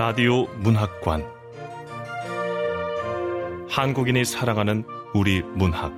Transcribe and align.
라디오 0.00 0.46
문학관 0.60 1.30
한국인이 3.68 4.24
사랑하는 4.24 4.82
우리 5.12 5.42
문학 5.42 5.92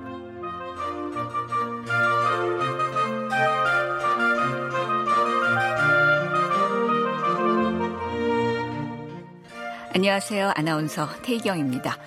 안녕하세요. 9.95 10.51
아나운서 10.53 11.07
태희경입니다. 11.21 11.97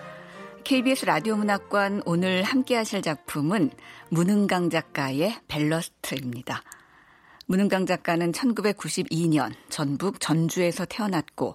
KBS 0.64 1.06
라디오 1.06 1.36
문학관 1.36 2.02
오늘 2.04 2.42
함께 2.42 2.76
하실 2.76 3.00
작품은 3.00 3.70
문흥강 4.10 4.68
작가의 4.68 5.34
벨러스트입니다. 5.48 6.62
문흥강 7.46 7.86
작가는 7.86 8.32
1992년 8.32 9.54
전북 9.70 10.20
전주에서 10.20 10.84
태어났고 10.84 11.54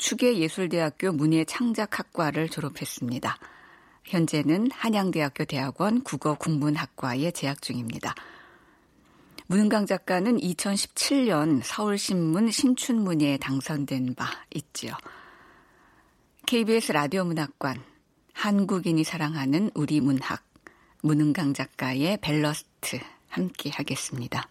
추계예술대학교 0.00 1.12
문예창작학과를 1.12 2.48
졸업했습니다. 2.48 3.36
현재는 4.04 4.70
한양대학교 4.72 5.44
대학원 5.44 6.02
국어국문학과에 6.02 7.30
재학 7.32 7.60
중입니다. 7.60 8.14
문흥강 9.46 9.84
작가는 9.86 10.38
2017년 10.38 11.60
서울신문 11.62 12.50
신춘문예에 12.50 13.36
당선된 13.36 14.14
바 14.14 14.26
있지요. 14.54 14.94
KBS 16.46 16.92
라디오 16.92 17.24
문학관 17.24 17.82
한국인이 18.32 19.04
사랑하는 19.04 19.70
우리 19.74 20.00
문학 20.00 20.42
문흥강 21.02 21.52
작가의 21.52 22.18
벨러스트 22.22 22.98
함께 23.28 23.70
하겠습니다. 23.70 24.48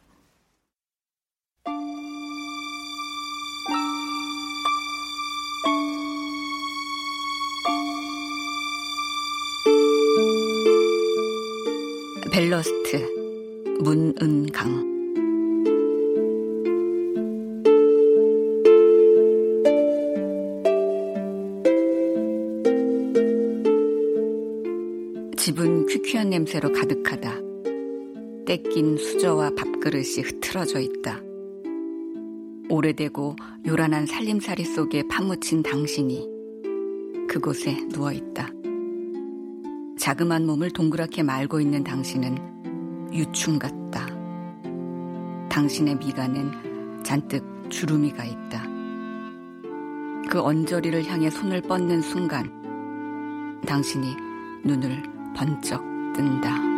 벨러스트 12.40 13.06
문은강 13.82 14.64
집은 25.36 25.86
퀴퀴한 25.88 26.30
냄새로 26.30 26.72
가득하다. 26.72 27.42
떼낀 28.46 28.96
수저와 28.96 29.52
밥그릇이 29.58 30.22
흐트러져 30.24 30.80
있다. 30.80 31.22
오래되고 32.70 33.36
요란한 33.68 34.06
살림살이 34.06 34.64
속에 34.64 35.04
파묻힌 35.10 35.62
당신이 35.62 36.26
그곳에 37.28 37.86
누워 37.90 38.14
있다. 38.14 38.59
자그만 40.00 40.46
몸을 40.46 40.72
동그랗게 40.72 41.24
말고 41.24 41.60
있는 41.60 41.84
당신은 41.84 43.12
유충 43.12 43.60
같다. 43.60 44.08
당신의 45.50 45.96
미간엔 45.96 47.04
잔뜩 47.04 47.44
주름이 47.70 48.14
가 48.14 48.24
있다. 48.24 48.64
그 50.30 50.40
언저리를 50.42 51.06
향해 51.06 51.30
손을 51.30 51.62
뻗는 51.62 52.02
순간 52.02 53.60
당신이 53.68 54.16
눈을 54.64 55.04
번쩍 55.36 55.84
뜬다. 56.16 56.69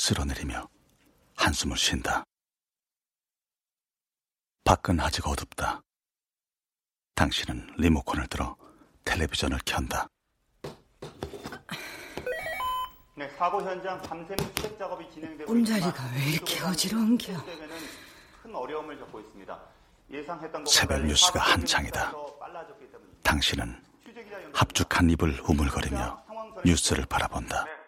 쓸어내리며 0.00 0.66
한숨을 1.36 1.76
쉰다. 1.76 2.24
밖은 4.64 4.98
아직 4.98 5.26
어둡다. 5.26 5.82
당신은 7.14 7.74
리모컨을 7.76 8.26
들어 8.28 8.56
텔레비전을 9.04 9.58
켠다. 9.66 10.08
네, 13.14 13.28
사고 13.36 13.60
현장 13.60 14.00
밤샘 14.00 14.38
수색 14.38 14.78
작업이 14.78 15.10
진행되고 15.12 15.52
온자리가 15.52 16.10
왜 16.14 16.32
이렇게 16.32 16.62
어지러운겨? 16.62 17.44
큰 18.42 18.54
어려움을 18.54 18.98
겪고 19.00 19.20
있습니다. 19.20 19.60
예상했던 20.10 20.64
새벽 20.64 21.04
뉴스가 21.04 21.40
한창이다. 21.40 22.14
당신은 23.22 23.84
합죽한 24.54 25.10
입을 25.10 25.42
우물거리며 25.42 26.24
뉴스를 26.64 27.04
바라본다. 27.04 27.79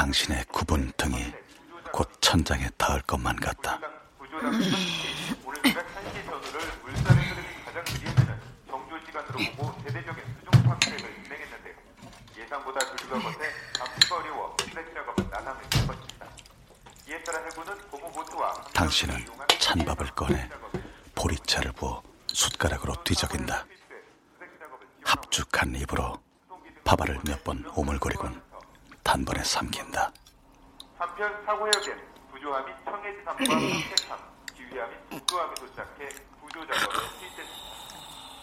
당신의 0.00 0.46
굽은 0.46 0.92
등이 0.96 1.30
곧 1.92 2.10
천장에 2.22 2.70
닿을 2.78 3.02
것만 3.02 3.36
같다. 3.36 3.78
오늘 4.18 4.50
새벽 5.62 5.86
1시 5.94 6.24
전후를 6.24 6.60
물산에 6.82 7.20
흐르는 7.28 7.64
가장 7.66 7.84
느리면은 7.84 8.40
정조 8.66 8.98
시간으로 9.04 9.38
보고 9.56 9.82
대대적인 9.82 10.24
수중 10.38 10.62
탐색을 10.62 11.22
진행했는데요. 11.24 11.74
예상보다 12.38 12.96
조류가 12.96 13.20
거세 13.20 13.52
감시가 13.78 14.16
어려워 14.16 14.56
수색 14.62 14.94
작업은 14.94 15.28
난항을 15.28 15.68
줄 15.68 15.86
것입니다. 15.86 16.26
이에 17.06 17.22
따라 17.22 17.44
해군은 17.44 17.78
고무 17.90 18.10
보트와 18.10 18.54
당신은 18.72 19.26
찬밥을 19.58 20.06
꺼내 20.14 20.48
보리차를 21.14 21.72
부어 21.72 22.02
숟가락으로 22.28 22.94
뒤적인다. 23.04 23.66
합죽한 25.04 25.74
입으로 25.74 26.18
밥알을 26.84 27.20
몇 27.26 27.44
번 27.44 27.62
오물거리곤 27.76 28.48
단번에 29.02 29.42
삼킨다. 29.44 30.12
한편 30.98 31.44
사고역엔 31.44 31.98
구조함이 32.32 32.72
청해지함과 32.84 33.44
선택함, 33.44 34.18
지휘함이 34.56 34.94
북구함이 35.10 35.54
도착해 35.56 36.08
구조 36.40 36.66
작업에 36.66 37.08
투입됐습니다. 37.18 37.70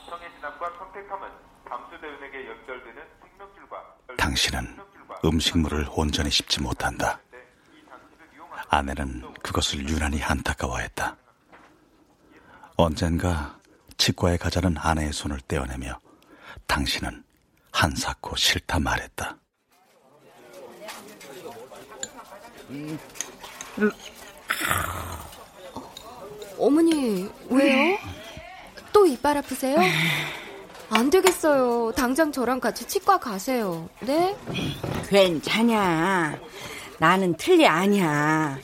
청해진함과 0.10 0.78
선택함은 0.78 1.30
담수대운에게 1.70 2.48
연결되는 2.50 3.04
생명줄과 3.22 3.96
당신은 4.18 4.78
음식물을 5.24 5.88
온전히 5.92 6.30
씹지 6.30 6.62
못한다. 6.62 7.20
아내는 8.70 9.34
그것을 9.44 9.88
유난히 9.88 10.22
안타까워했다. 10.24 11.16
언젠가 12.76 13.58
치과에 13.98 14.38
가자는 14.38 14.78
아내의 14.78 15.14
손을 15.14 15.40
떼어내며 15.42 16.00
당신은 16.68 17.24
한사코 17.72 18.36
싫다 18.36 18.80
말했다. 18.80 19.38
어머니, 26.58 27.30
왜요? 27.50 27.98
또 28.92 29.06
이빨 29.06 29.38
아프세요? 29.38 29.78
안 30.90 31.10
되겠어요. 31.10 31.92
당장 31.96 32.32
저랑 32.32 32.60
같이 32.60 32.86
치과 32.88 33.20
가세요. 33.20 33.90
네? 34.02 34.36
괜찮아. 35.10 36.38
나는 36.98 37.36
틀리 37.38 37.68
아니야. 37.68 38.58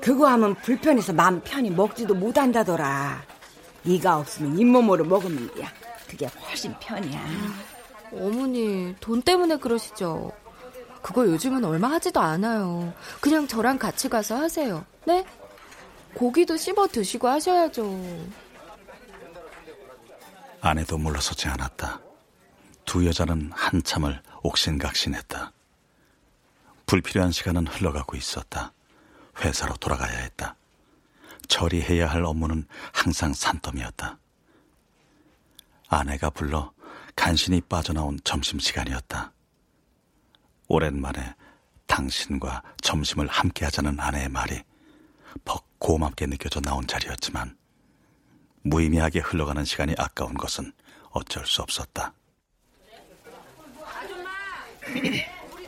그거 0.00 0.28
하면 0.28 0.54
불편해서 0.56 1.12
맘 1.12 1.40
편히 1.42 1.70
먹지도 1.70 2.14
못한다더라. 2.14 3.22
이가 3.84 4.18
없으면 4.18 4.58
잇몸으로 4.58 5.04
먹으면 5.04 5.50
야 5.60 5.72
그게 6.08 6.26
훨씬 6.26 6.74
편이야. 6.78 7.20
어머니, 8.12 8.94
돈 9.00 9.22
때문에 9.22 9.56
그러시죠? 9.56 10.30
그거 11.04 11.26
요즘은 11.26 11.62
얼마 11.66 11.90
하지도 11.90 12.20
않아요. 12.20 12.94
그냥 13.20 13.46
저랑 13.46 13.78
같이 13.78 14.08
가서 14.08 14.36
하세요. 14.36 14.86
네? 15.06 15.22
고기도 16.14 16.56
씹어 16.56 16.88
드시고 16.88 17.28
하셔야죠. 17.28 18.26
아내도 20.62 20.96
물러서지 20.96 21.46
않았다. 21.48 22.00
두 22.86 23.06
여자는 23.06 23.50
한참을 23.52 24.22
옥신각신했다. 24.42 25.52
불필요한 26.86 27.32
시간은 27.32 27.66
흘러가고 27.66 28.16
있었다. 28.16 28.72
회사로 29.40 29.76
돌아가야 29.76 30.20
했다. 30.20 30.56
처리해야 31.48 32.06
할 32.06 32.24
업무는 32.24 32.66
항상 32.94 33.34
산더미였다. 33.34 34.18
아내가 35.88 36.30
불러 36.30 36.72
간신히 37.14 37.60
빠져나온 37.60 38.18
점심시간이었다. 38.24 39.33
오랜만에 40.68 41.34
당신과 41.86 42.62
점심을 42.80 43.26
함께 43.28 43.64
하자는 43.64 43.98
아내의 44.00 44.28
말이 44.28 44.62
퍽 45.44 45.64
고맙게 45.78 46.26
느껴져 46.26 46.60
나온 46.60 46.86
자리였지만 46.86 47.56
무의미하게 48.62 49.20
흘러가는 49.20 49.64
시간이 49.64 49.94
아까운 49.98 50.34
것은 50.34 50.72
어쩔 51.10 51.46
수 51.46 51.62
없었다. 51.62 52.12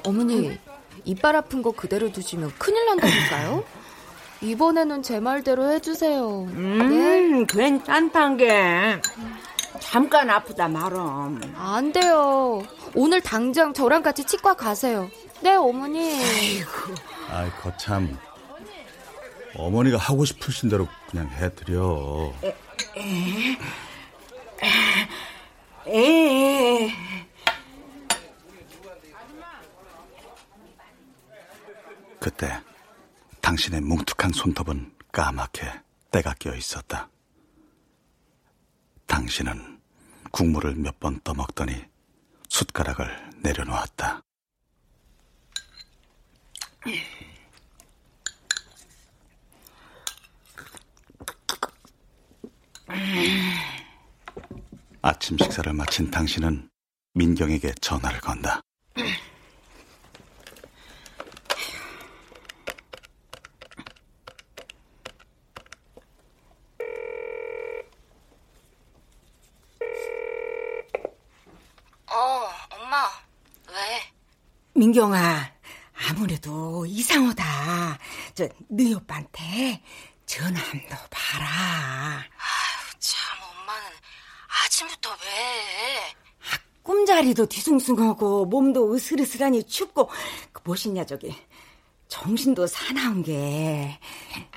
어머니, 0.05 0.59
이빨 1.05 1.37
아픈 1.37 1.63
거 1.63 1.73
그대로 1.73 2.11
두시면 2.11 2.53
큰일 2.59 2.87
난다니까요? 2.87 3.65
이번에는 4.43 5.03
제 5.03 5.21
말대로 5.21 5.71
해주세요. 5.73 6.43
음, 6.45 6.89
네? 6.91 7.45
괜찮단 7.49 8.37
게. 8.37 9.01
잠깐 9.81 10.31
아프다 10.31 10.69
말어. 10.69 11.31
안 11.57 11.93
돼요. 11.93 12.63
오늘 12.95 13.21
당장 13.21 13.73
저랑 13.73 14.03
같이 14.03 14.25
치과 14.25 14.55
가세요. 14.55 15.11
네, 15.43 15.55
어머니. 15.55 16.15
아이고. 16.15 16.95
아이, 17.31 17.51
거참. 17.63 18.19
어머니가 19.57 19.97
하고 19.99 20.25
싶으신 20.25 20.69
대로 20.69 20.87
그냥 21.11 21.29
해드려. 21.31 22.33
에, 22.43 22.57
에, 22.97 23.59
에. 25.89 26.91
그때 32.21 32.61
당신의 33.41 33.81
뭉툭한 33.83 34.33
손톱은 34.33 34.93
까맣게 35.13 35.71
때가 36.11 36.35
껴 36.39 36.55
있었다. 36.55 37.09
당신은 39.07 39.81
국물을 40.33 40.75
몇 40.77 40.99
번 40.99 41.21
떠먹더니 41.21 41.85
숟가락을 42.49 43.31
내려놓았다. 43.43 44.23
아침 55.03 55.39
식사를 55.39 55.73
마친 55.73 56.11
당신은 56.11 56.69
민경에게 57.15 57.73
전화를 57.81 58.21
건다. 58.21 58.61
어, 72.09 72.49
엄마. 72.71 73.09
왜? 73.69 74.13
민경아, 74.97 75.53
아무래도 76.09 76.87
이상하다. 76.87 77.99
저, 78.35 78.49
너희 78.71 78.95
오빠한테 78.95 79.83
전화 80.25 80.59
한번 80.59 80.99
봐라. 81.11 82.25
아유, 82.25 82.99
참, 82.99 83.39
엄마는 83.43 83.91
아침부터 84.65 85.11
왜? 85.11 86.15
아, 86.41 86.59
꿈자리도 86.83 87.45
뒤숭숭하고 87.45 88.47
몸도 88.47 88.95
으슬으슬하니 88.95 89.65
춥고 89.65 90.11
그 90.53 90.63
무엇이냐 90.65 91.05
저기 91.05 91.37
정신도 92.09 92.67
사나운 92.67 93.23
게 93.23 94.01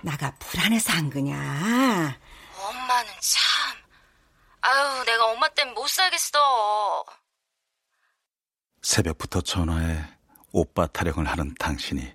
나가 0.01 0.33
불안해서 0.39 0.93
한 0.93 1.09
거냐. 1.09 2.17
엄마는 2.55 3.11
참. 3.19 3.77
아유, 4.61 5.03
내가 5.03 5.25
엄마 5.25 5.49
때문에 5.49 5.73
못 5.73 5.89
살겠어. 5.89 7.03
새벽부터 8.81 9.41
전화해 9.41 10.18
오빠 10.51 10.87
타령을 10.87 11.27
하는 11.27 11.53
당신이 11.59 12.11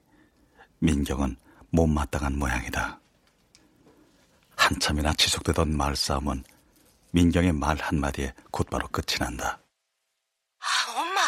민경은 0.79 1.37
못마땅한 1.71 2.39
모양이다. 2.39 3.01
한참이나 4.57 5.13
지속되던 5.15 5.77
말싸움은 5.77 6.45
민경의 7.11 7.53
말 7.53 7.77
한마디에 7.79 8.33
곧바로 8.51 8.89
끝이 8.89 9.19
난다. 9.19 9.59
아, 10.61 11.01
엄마. 11.01 11.21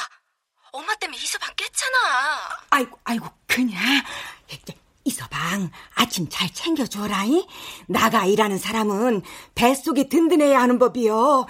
엄마 0.72 0.94
때문에 0.96 1.16
이서방 1.18 1.54
깼잖아. 1.56 1.98
아이고, 2.70 2.98
아이고, 3.04 3.28
그냥. 3.46 3.80
이서방, 5.04 5.70
아침 5.94 6.28
잘 6.28 6.52
챙겨줘라잉. 6.52 7.46
나가 7.86 8.24
일하는 8.24 8.58
사람은 8.58 9.22
뱃속이 9.54 10.08
든든해야 10.08 10.60
하는 10.60 10.78
법이요. 10.78 11.46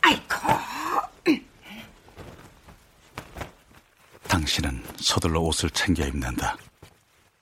아이고. 0.00 0.34
당신은 4.28 4.82
서둘러 4.96 5.40
옷을 5.40 5.70
챙겨 5.70 6.06
입는다. 6.06 6.56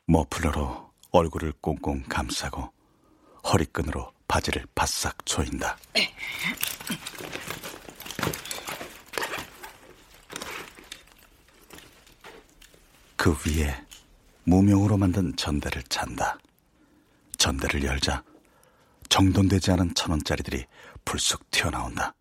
머플러로 0.06 0.90
얼굴을 1.10 1.52
꽁꽁 1.60 2.02
감싸고 2.04 2.72
허리끈으로 3.44 4.12
바지를 4.28 4.66
바싹 4.74 5.24
조인다. 5.24 5.76
그 13.16 13.36
위에 13.46 13.86
무명으로 14.44 14.96
만든 14.96 15.34
전대를 15.36 15.82
찬다. 15.84 16.38
전대를 17.38 17.84
열자 17.84 18.22
정돈되지 19.08 19.72
않은 19.72 19.94
천 19.94 20.10
원짜리들이 20.10 20.64
불쑥 21.04 21.50
튀어나온다. 21.50 22.14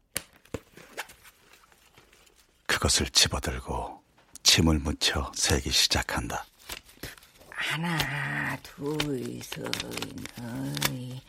그것을 2.67 3.09
집어들고 3.09 4.00
침을 4.51 4.79
묻혀 4.79 5.31
세기 5.33 5.71
시작한다. 5.71 6.45
하나, 7.51 8.57
둘, 8.57 9.39
셋, 9.41 9.63
넷. 10.35 11.21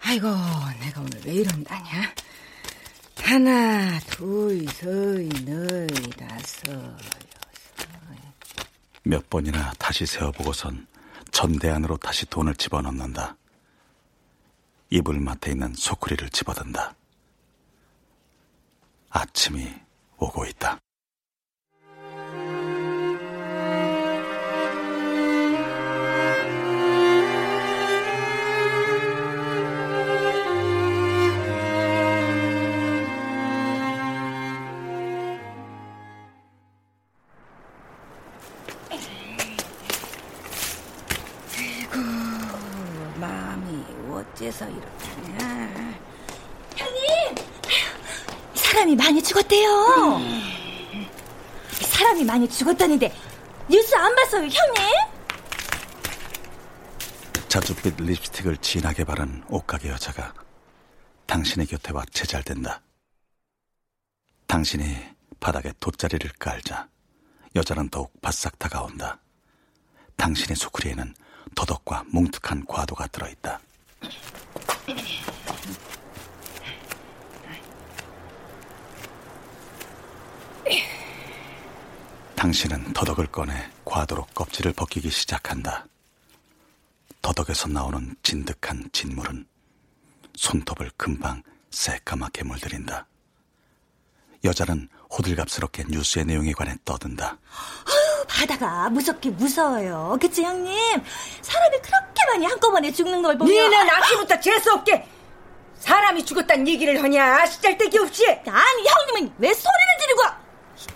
아이고, 0.00 0.28
내가 0.78 1.00
오늘 1.00 1.22
왜 1.24 1.32
이런다냐? 1.36 2.14
하나, 3.16 3.98
둘, 4.00 4.68
셋, 4.68 5.26
넷, 5.46 5.86
다섯, 6.18 6.70
여섯. 6.70 6.98
몇 9.04 9.30
번이나 9.30 9.72
다시 9.78 10.04
세어보고선 10.04 10.86
전대 11.32 11.70
안으로 11.70 11.96
다시 11.96 12.26
돈을 12.26 12.56
집어넣는다. 12.56 13.38
이불 14.90 15.18
맡에 15.18 15.52
있는 15.52 15.72
소쿠리를 15.72 16.28
집어든다. 16.28 16.94
아침이 19.08 19.74
오고 20.18 20.44
있다. 20.44 20.78
어째서 44.38 44.68
이렇다냐. 44.68 45.94
형님! 46.76 47.34
사람이 48.54 48.94
많이 48.94 49.22
죽었대요. 49.22 50.16
음. 50.18 51.06
사람이 51.72 52.24
많이 52.24 52.48
죽었다는데 52.48 53.12
뉴스 53.68 53.94
안 53.96 54.14
봤어요, 54.14 54.42
형님? 54.42 54.84
자줏빛 57.48 58.00
립스틱을 58.00 58.58
진하게 58.58 59.04
바른 59.04 59.42
옷가게 59.48 59.88
여자가 59.88 60.32
당신의 61.26 61.66
곁에 61.66 61.92
와 61.92 62.04
제잘된다. 62.12 62.82
당신이 64.46 64.84
바닥에 65.40 65.72
돗자리를 65.80 66.30
깔자 66.38 66.88
여자는 67.56 67.88
더욱 67.88 68.12
바싹 68.20 68.58
다가온다. 68.58 69.18
당신의 70.16 70.56
수쿠리에는 70.56 71.14
도덕과 71.54 72.04
뭉툭한 72.08 72.64
과도가 72.66 73.08
들어있다. 73.08 73.60
당신은 82.36 82.92
더덕을 82.92 83.26
꺼내 83.26 83.52
과도로 83.84 84.24
껍질을 84.34 84.72
벗기기 84.72 85.10
시작한다. 85.10 85.86
더덕에서 87.20 87.68
나오는 87.68 88.14
진득한 88.22 88.88
진물은 88.92 89.44
손톱을 90.34 90.90
금방 90.96 91.42
새까맣게 91.70 92.44
물들인다. 92.44 93.06
여자는 94.44 94.88
호들갑스럽게 95.10 95.84
뉴스의 95.88 96.26
내용에 96.26 96.52
관해 96.52 96.76
떠든다. 96.84 97.38
바다가 98.28 98.88
무섭게 98.90 99.30
무서워요. 99.30 100.16
그치, 100.20 100.42
형님? 100.42 101.02
사람이 101.42 101.76
그렇게 101.78 102.24
많이 102.30 102.46
한꺼번에 102.46 102.92
죽는 102.92 103.22
걸 103.22 103.36
보면. 103.38 103.52
니는 103.52 103.90
아, 103.90 103.94
아! 103.94 103.98
아침부터 103.98 104.38
재수없게 104.40 105.06
사람이 105.78 106.24
죽었다는 106.24 106.68
얘기를 106.68 107.02
하냐? 107.02 107.46
시잘데기 107.46 107.98
없이. 107.98 108.26
아니, 108.28 108.86
형님은 108.86 109.34
왜 109.38 109.54
소리를 109.54 109.98
지르고. 110.00 110.22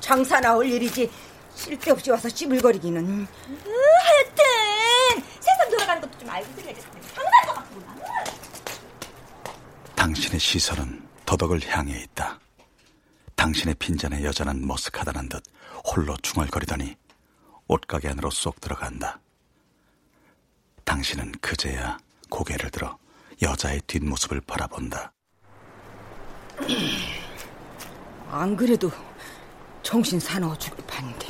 장사 0.00 0.40
나올 0.40 0.66
일이지. 0.66 1.10
쓸데없이 1.54 2.10
와서 2.10 2.28
찌물거리기는. 2.28 3.00
음, 3.04 3.28
하여튼 4.04 5.24
세상 5.40 5.70
돌아가는 5.70 6.00
것도 6.02 6.18
좀 6.18 6.30
알고 6.30 6.54
들려야지. 6.56 6.80
당연한 7.14 7.46
것 7.46 7.54
같구나. 7.54 7.94
당신의 9.94 10.40
시선은 10.40 11.08
더덕을 11.24 11.60
향해 11.68 11.98
있다. 12.02 12.38
당신의 13.36 13.74
빈잔에 13.76 14.22
여전한 14.24 14.60
머쓱하다는 14.66 15.30
듯 15.30 15.42
홀로 15.84 16.16
중얼거리더니 16.22 16.96
옷가게 17.72 18.08
안으로 18.08 18.30
쏙 18.30 18.60
들어간다. 18.60 19.18
당신은 20.84 21.32
그제야 21.40 21.96
고개를 22.28 22.70
들어 22.70 22.98
여자의 23.40 23.80
뒷모습을 23.86 24.42
바라본다. 24.42 25.12
안 28.28 28.54
그래도 28.56 28.90
정신 29.82 30.20
사나워 30.20 30.56
죽을 30.58 30.84
판인데. 30.86 31.26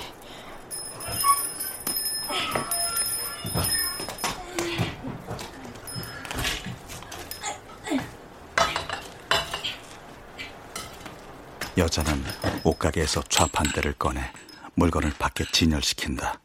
여자는 11.78 12.22
옷가게에서 12.64 13.22
좌판대를 13.28 13.94
꺼내 13.94 14.30
물건을 14.74 15.12
밖에 15.18 15.44
진열시킨다. 15.44 16.40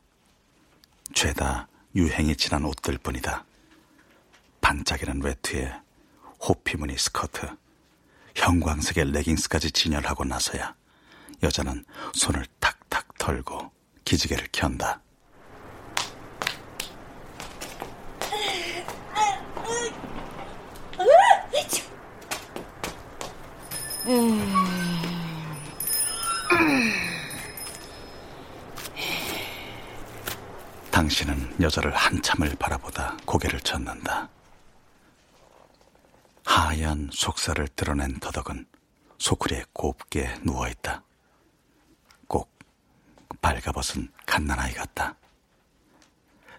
죄다 1.13 1.67
유행이 1.95 2.35
지난 2.35 2.65
옷들 2.65 2.97
뿐이다. 2.97 3.45
반짝이는 4.61 5.23
외투에 5.23 5.73
호피무늬 6.41 6.97
스커트, 6.97 7.47
형광색의 8.35 9.11
레깅스까지 9.11 9.71
진열하고 9.71 10.25
나서야 10.25 10.75
여자는 11.41 11.85
손을 12.13 12.45
탁탁 12.59 13.17
털고 13.17 13.71
기지개를 14.03 14.47
켠다. 14.51 15.01
당신은 30.97 31.61
여자를 31.61 31.93
한참을 31.93 32.55
바라보다 32.57 33.15
고개를 33.23 33.59
젓는다. 33.59 34.29
하얀 36.43 37.11
속살을 37.13 37.67
드러낸 37.75 38.19
더덕은 38.19 38.65
소쿠리에 39.19 39.65
곱게 39.73 40.33
누워있다. 40.41 41.03
꼭 42.27 42.49
발가벗은 43.41 44.09
갓난아이 44.25 44.73
같다. 44.73 45.15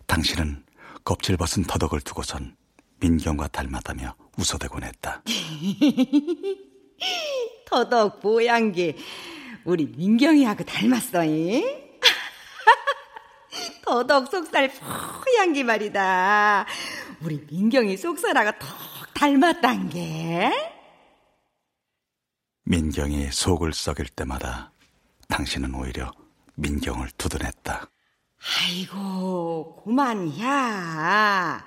당신은 0.06 0.64
껍질 1.02 1.36
벗은 1.36 1.64
더덕을 1.64 2.00
두고선 2.02 2.56
민경과 3.00 3.48
닮았다며 3.48 4.14
웃어대곤 4.38 4.84
했다. 4.84 5.20
더덕 7.66 8.20
모양기 8.22 8.94
우리 9.64 9.86
민경이하고 9.86 10.62
닮았어잉? 10.62 11.87
더덕 13.88 14.30
속살 14.30 14.70
뽀얀 15.24 15.54
게 15.54 15.64
말이다. 15.64 16.66
우리 17.22 17.42
민경이 17.50 17.96
속살하고 17.96 18.58
턱 18.58 19.14
닮았단 19.14 19.88
게. 19.88 20.52
민경이 22.64 23.32
속을 23.32 23.72
썩일 23.72 24.08
때마다 24.10 24.72
당신은 25.28 25.74
오히려 25.74 26.12
민경을 26.56 27.08
두둔했다. 27.16 27.88
아이고, 28.60 29.76
고만이야. 29.82 31.66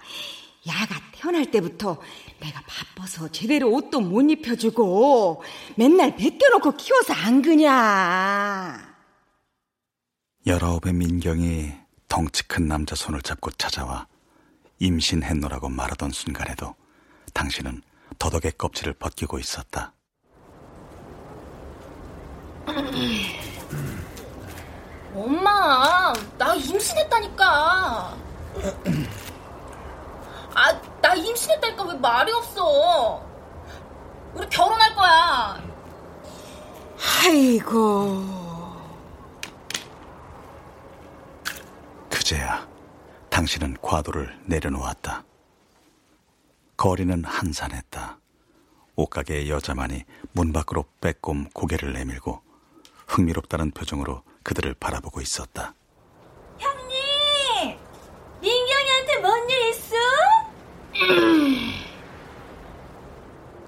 야가 0.67 0.95
태어날 1.13 1.49
때부터 1.49 1.99
내가 2.39 2.61
바빠서 2.67 3.29
제대로 3.29 3.71
옷도 3.71 3.99
못 3.99 4.21
입혀주고 4.21 5.43
맨날 5.75 6.15
벗겨놓고 6.15 6.77
키워서 6.77 7.13
안 7.13 7.41
그냐. 7.41 8.95
열아홉의 10.45 10.93
민경이 10.93 11.80
덩치 12.11 12.45
큰 12.45 12.67
남자 12.67 12.93
손을 12.93 13.21
잡고 13.21 13.51
찾아와 13.51 14.05
임신했노라고 14.79 15.69
말하던 15.69 16.11
순간에도 16.11 16.75
당신은 17.33 17.81
더덕의 18.19 18.51
껍질을 18.57 18.91
벗기고 18.95 19.39
있었다. 19.39 19.93
엄마, 25.15 26.11
나 26.37 26.53
임신했다니까. 26.53 28.17
아, 30.53 30.81
나 31.01 31.15
임신했다니까 31.15 31.83
왜 31.85 31.93
말이 31.93 32.31
없어? 32.33 33.25
우리 34.33 34.49
결혼할 34.49 34.95
거야. 34.95 35.63
아이고. 37.23 38.40
그제야 42.25 42.67
당신은 43.31 43.77
과도를 43.81 44.39
내려놓았다. 44.45 45.23
거리는 46.77 47.23
한산했다. 47.25 48.19
옷가게의 48.95 49.49
여자만이 49.49 50.03
문 50.33 50.53
밖으로 50.53 50.85
빼꼼 51.01 51.49
고개를 51.51 51.93
내밀고 51.93 52.39
흥미롭다는 53.07 53.71
표정으로 53.71 54.21
그들을 54.43 54.75
바라보고 54.75 55.19
있었다. 55.21 55.73
형님! 56.59 57.79
민경이한테 58.39 59.17
뭔 59.21 59.49
일 59.49 59.69
있어? 59.71 59.95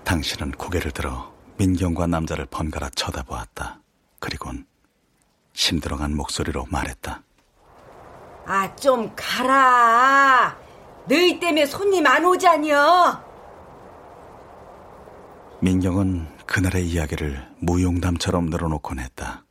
당신은 0.03 0.51
고개를 0.51 0.91
들어 0.91 1.33
민경과 1.57 2.05
남자를 2.05 2.45
번갈아 2.45 2.91
쳐다보았다. 2.91 3.79
그리곤 4.19 4.67
심드렁한 5.53 6.15
목소리로 6.15 6.67
말했다. 6.69 7.23
아, 8.45 8.75
좀 8.75 9.11
가라. 9.15 10.57
너희 11.07 11.39
때문에 11.39 11.65
손님 11.65 12.05
안 12.07 12.25
오자니요. 12.25 13.23
민경은 15.61 16.27
그날의 16.45 16.87
이야기를 16.87 17.55
무용담처럼 17.59 18.47
늘어놓곤 18.47 18.99
했다. 18.99 19.45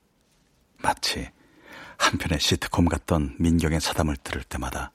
마치 0.82 1.30
한편의 1.98 2.40
시트콤 2.40 2.84
같던 2.86 3.36
민경의 3.38 3.80
사담을 3.80 4.16
들을 4.16 4.42
때마다 4.42 4.92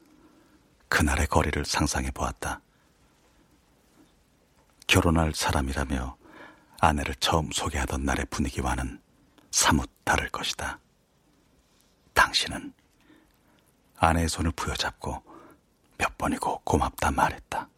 그날의 0.90 1.28
거리를 1.28 1.66
상상해 1.66 2.12
보았다. 2.12 2.62
결혼할 4.86 5.34
사람이라며 5.34 6.18
아내를 6.80 7.16
처음 7.16 7.50
소개하던 7.52 8.04
날의 8.04 8.26
분위기와는 8.30 9.02
사뭇 9.52 9.90
다를 10.04 10.30
것이다. 10.30 10.80
당신은 12.14 12.74
아내의 13.98 14.30
손을 14.30 14.52
부여잡고 14.52 15.22
몇 15.98 16.18
번이고 16.18 16.62
고맙다 16.64 17.12
말했다. 17.12 17.70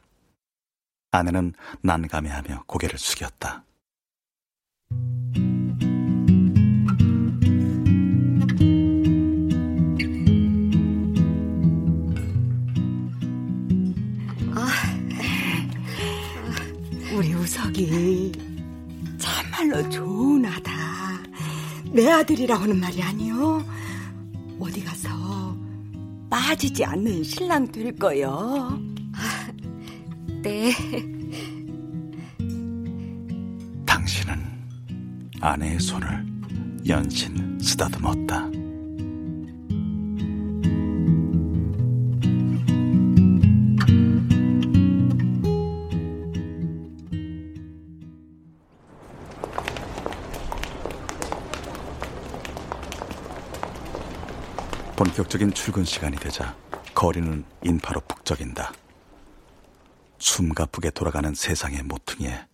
아내는 1.11 1.53
난감해하며 1.81 2.63
고개를 2.67 2.99
숙였다. 2.99 3.63
우리 17.11 17.33
우석이 17.33 18.31
참말로 19.17 19.89
좋은 19.89 20.45
아다. 20.45 20.71
내 21.91 22.09
아들이라 22.09 22.61
하는 22.61 22.79
말이 22.79 23.01
아니요. 23.01 23.61
어디 24.59 24.83
가서 24.83 25.09
빠지지 26.29 26.85
않는 26.85 27.23
신랑 27.23 27.67
될 27.71 27.95
거요. 27.95 28.79
네. 30.41 30.71
당신은 33.85 34.35
아내의 35.41 35.79
손을 35.79 36.25
연신 36.87 37.57
쓰다듬었다. 37.59 38.58
본격적인 55.09 55.53
출근 55.53 55.83
시간이 55.83 56.17
되자 56.17 56.55
거리는 56.93 57.43
인파로 57.63 57.99
북적인다. 58.01 58.71
숨가쁘게 60.19 60.91
돌아가는 60.91 61.33
세상의 61.33 61.81
모퉁이에 61.81 62.45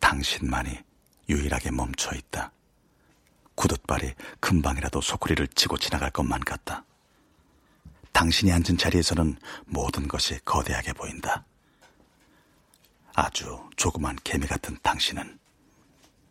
당신만이 0.00 0.78
유일하게 1.30 1.70
멈춰 1.70 2.14
있다. 2.14 2.52
구둣발이 3.54 4.12
금방이라도 4.40 5.00
소쿠리를 5.00 5.46
치고 5.48 5.78
지나갈 5.78 6.10
것만 6.10 6.40
같다. 6.40 6.84
당신이 8.12 8.52
앉은 8.52 8.76
자리에서는 8.76 9.38
모든 9.64 10.08
것이 10.08 10.38
거대하게 10.44 10.92
보인다. 10.92 11.46
아주 13.14 13.66
조그만 13.76 14.14
개미 14.24 14.46
같은 14.46 14.76
당신은 14.82 15.38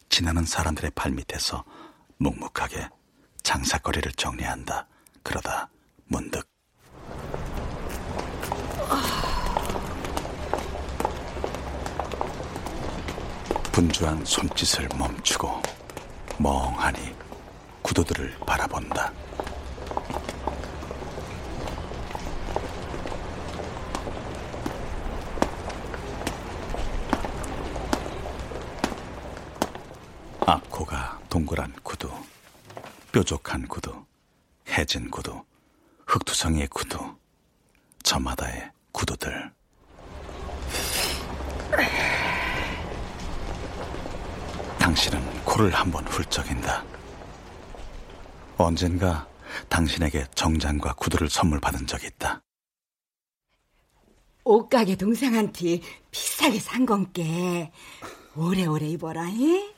지나는 0.09 0.45
사람들의 0.45 0.91
발밑에서 0.91 1.63
묵묵하게 2.17 2.89
장사거리를 3.41 4.11
정리한다. 4.11 4.87
그러다 5.23 5.69
문득 6.05 6.47
분주한 13.71 14.25
손짓을 14.25 14.89
멈추고 14.97 15.61
멍하니 16.37 17.15
구도들을 17.81 18.35
바라본다. 18.45 19.13
앞코가 30.45 31.19
동그란 31.29 31.73
구두, 31.83 32.11
뾰족한 33.11 33.67
구두, 33.67 33.98
해진 34.79 35.11
구두, 35.11 35.43
흑투성이의 36.07 36.67
구두, 36.67 36.97
저마다의 38.01 38.71
구두들. 38.93 39.51
당신은 44.79 45.43
코를 45.43 45.71
한번 45.71 46.07
훌쩍인다. 46.07 46.85
언젠가 48.57 49.27
당신에게 49.67 50.25
정장과 50.33 50.93
구두를 50.93 51.29
선물 51.29 51.59
받은 51.59 51.85
적이 51.85 52.07
있다. 52.07 52.41
옷가게 54.45 54.95
동생한테 54.95 55.81
비싸게 56.09 56.57
산 56.59 56.85
건게 56.85 57.73
오래오래 58.33 58.87
입어라. 58.87 59.27
이? 59.27 59.73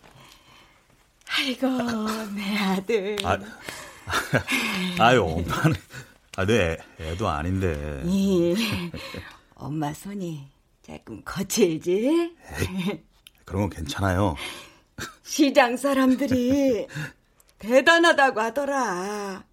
아이고 1.27 1.67
내 2.35 2.57
아들. 2.57 3.17
아, 3.25 3.39
아유 4.99 5.23
엄마는 5.23 5.75
아, 6.37 6.45
내 6.45 6.77
애도 6.99 7.27
아닌데. 7.27 8.01
이, 8.05 8.55
엄마 9.55 9.93
손이 9.93 10.47
조금 10.81 11.21
거칠지? 11.23 12.33
에이, 12.59 13.01
그런 13.45 13.63
건 13.63 13.69
괜찮아요. 13.69 14.35
시장 15.23 15.75
사람들이 15.75 16.87
대단하다고 17.59 18.39
하더라. 18.39 19.43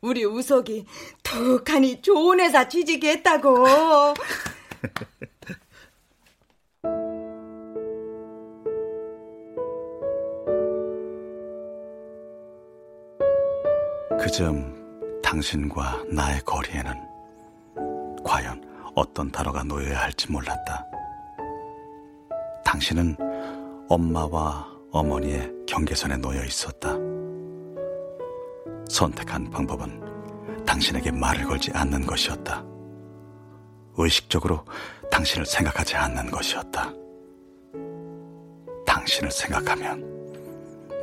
우리 0.00 0.24
우석이 0.24 0.86
툭하니 1.22 2.02
좋은 2.02 2.40
회사 2.40 2.68
취직이 2.68 3.08
했다고. 3.08 4.14
점 14.32 15.20
당신과 15.22 16.04
나의 16.10 16.40
거리에는 16.40 16.94
과연 18.24 18.64
어떤 18.94 19.30
단어가 19.30 19.62
놓여야 19.62 20.04
할지 20.04 20.32
몰랐다. 20.32 20.86
당신은 22.64 23.14
엄마와 23.90 24.66
어머니의 24.90 25.52
경계선에 25.68 26.16
놓여 26.16 26.42
있었다. 26.44 26.94
선택한 28.88 29.50
방법은 29.50 30.64
당신에게 30.64 31.10
말을 31.10 31.44
걸지 31.44 31.70
않는 31.74 32.06
것이었다. 32.06 32.64
의식적으로 33.98 34.64
당신을 35.10 35.44
생각하지 35.44 35.94
않는 35.96 36.30
것이었다. 36.30 36.90
당신을 38.86 39.30
생각하면 39.30 40.10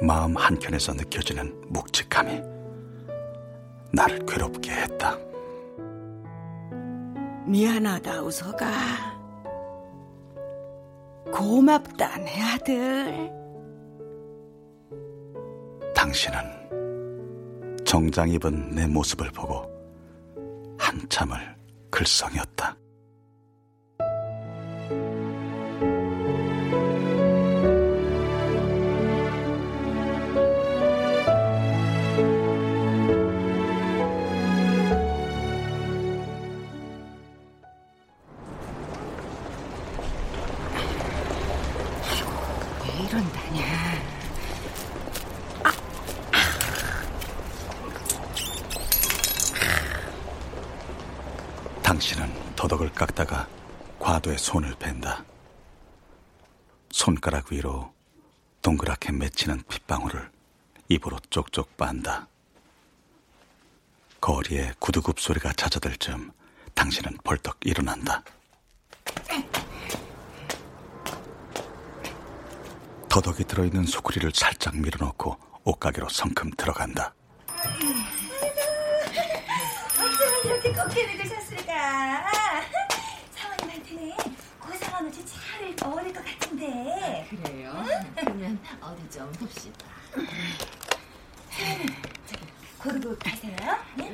마음 0.01 0.35
한켠에서 0.35 0.93
느껴지는 0.93 1.53
묵직함이 1.67 2.58
나를 3.91 4.25
괴롭게 4.25 4.71
했다. 4.71 5.17
미안하다, 7.45 8.21
우석아. 8.21 8.67
고맙다, 11.31 12.17
내 12.17 12.41
아들. 12.41 13.31
당신은 15.95 16.39
정장 17.85 18.29
입은 18.29 18.69
내 18.71 18.87
모습을 18.87 19.31
보고 19.31 19.63
한참을 20.77 21.37
글썽였다. 21.89 22.77
손가락 57.19 57.51
위로 57.51 57.93
동그랗게 58.61 59.11
맺히는 59.11 59.63
핏방울을 59.67 60.31
입으로 60.87 61.17
쪽쪽 61.29 61.75
빤다. 61.75 62.29
거리에 64.21 64.71
구두굽 64.79 65.19
소리가 65.19 65.51
잦아들 65.51 65.97
즈음 65.97 66.31
당신은 66.73 67.17
벌떡 67.25 67.57
일어난다. 67.65 68.23
더덕이 73.09 73.43
들어있는 73.43 73.83
소쿠리를 73.83 74.31
살짝 74.33 74.77
밀어넣고 74.77 75.37
옷가게로 75.65 76.07
성큼 76.07 76.51
들어간다. 76.51 77.13
어쩌면 79.97 80.45
이렇게 80.45 80.71
곱게 80.71 81.05
늙으셨을까? 81.17 82.31
사모님한테는 83.35 84.13
옷이 85.01 85.25
잘 85.25 85.75
어울릴 85.85 86.13
것 86.13 86.23
같 86.23 86.38
은데. 86.59 87.27
그래요? 87.29 87.85
그러면 88.15 88.59
어디 88.81 89.09
좀 89.09 89.31
봅시다. 89.33 89.85
고르고 92.77 93.17
가세요. 93.17 93.55
네? 93.95 94.13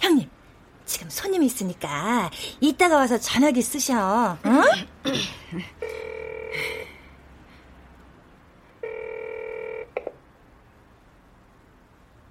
형님, 0.00 0.30
지금 0.86 1.10
손님이 1.10 1.46
있으니까 1.46 2.30
이따가 2.60 2.96
와서 2.96 3.18
전화기 3.18 3.62
쓰셔. 3.62 4.38
응? 4.46 4.62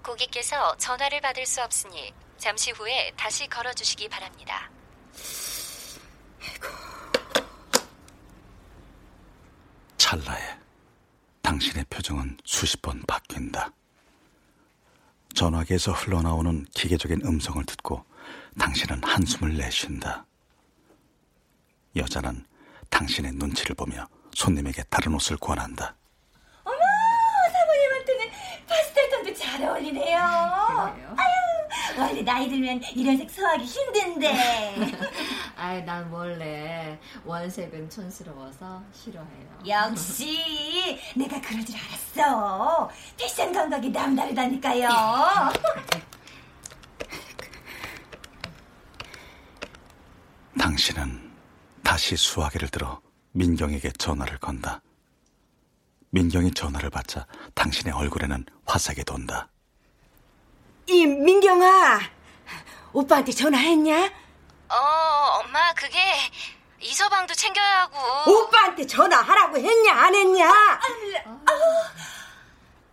고객께서 0.04 0.76
전화를 0.78 1.22
받을 1.22 1.46
수 1.46 1.62
없으니 1.62 2.14
잠시 2.38 2.72
후에 2.72 3.12
다시 3.16 3.48
걸어주시기 3.48 4.10
바랍니다. 4.10 4.70
찰나에 10.10 10.58
당신의 11.44 11.86
표정은 11.88 12.36
수십 12.44 12.82
번 12.82 13.00
바뀐다. 13.06 13.72
전화기에서 15.36 15.92
흘러나오는 15.92 16.66
기계적인 16.74 17.22
음성을 17.24 17.64
듣고 17.64 18.04
당신은 18.58 19.04
한숨을 19.04 19.56
내쉰다. 19.56 20.26
여자는 21.96 22.44
당신의 22.90 23.34
눈치를 23.34 23.76
보며 23.76 24.08
손님에게 24.34 24.82
다른 24.90 25.14
옷을 25.14 25.38
권한다. 25.38 25.94
어머, 26.64 26.80
사모님한테는 27.54 28.32
파스텔 28.68 29.10
톤도 29.12 29.34
잘 29.36 29.64
어울리네요. 29.64 30.18
아유, 30.18 31.39
원래 31.98 32.22
나이 32.22 32.50
들면 32.50 32.82
이런 32.96 33.18
색 33.18 33.30
소화하기 33.30 33.64
힘든데. 33.64 34.76
아이, 35.56 35.84
난 35.84 36.10
원래 36.12 37.00
원색은 37.26 37.90
촌스러워서 37.90 38.84
싫어해요. 38.94 39.60
역시 39.68 41.00
내가 41.16 41.40
그럴 41.42 41.66
줄 41.66 41.76
알았어. 41.76 42.90
패션 43.18 43.52
감각이 43.54 43.90
남다르다니까요. 43.90 44.90
당신은 50.60 51.32
다시 51.84 52.16
수화기를 52.16 52.70
들어 52.70 53.02
민경에게 53.32 53.92
전화를 53.98 54.38
건다. 54.40 54.82
민경이 56.12 56.52
전화를 56.54 56.90
받자 56.90 57.26
당신의 57.54 57.94
얼굴에는 57.94 58.46
화색이 58.66 59.04
돈다. 59.04 59.50
이 60.90 61.06
민경아, 61.06 62.00
오빠한테 62.94 63.32
전화했냐? 63.32 64.12
어, 64.70 64.76
엄마, 65.40 65.72
그게 65.76 66.00
이서방도 66.80 67.34
챙겨야 67.36 67.82
하고. 67.82 68.32
오빠한테 68.32 68.88
전화하라고 68.88 69.58
했냐, 69.58 69.94
안 69.94 70.16
했냐? 70.16 70.50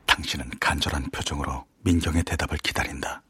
당신은 0.04 0.50
간절한 0.60 1.10
표정으로 1.10 1.64
민경의 1.84 2.22
대답을 2.24 2.58
기다린다. 2.58 3.22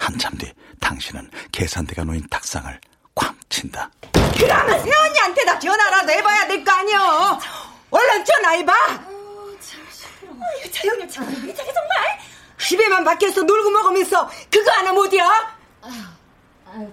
한참 0.00 0.36
뒤 0.38 0.52
당신은 0.80 1.30
계산대가 1.52 2.02
놓인 2.02 2.26
탁상을 2.28 2.80
쾅 3.14 3.36
친다. 3.48 3.90
그러면 4.38 4.82
세언니한테 4.82 5.44
다 5.44 5.56
전화라도 5.58 6.10
해봐야 6.12 6.46
될 6.48 6.64
거 6.64 6.72
아니여. 6.72 7.40
얼른 7.90 8.24
전화해봐. 8.24 8.72
아유, 8.72 10.70
저 10.72 10.88
형님 10.88 11.08
참 11.08 11.24
이상해 11.48 11.72
정말. 11.72 12.18
집에만 12.60 13.04
밖에서 13.04 13.42
놀고 13.42 13.70
먹으면서 13.70 14.28
그거 14.50 14.70
하나 14.72 14.92
못이야? 14.92 15.58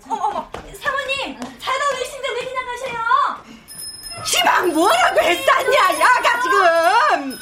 어머머, 0.07 0.49
사모님 0.53 1.39
잘 1.59 1.75
어울리신데 1.81 2.29
왜 2.29 2.45
그냥 2.45 2.65
가셔요? 2.65 4.23
시방 4.25 4.73
뭐라고 4.73 5.19
했었냐, 5.19 5.99
야가 5.99 6.41
지금. 6.41 7.39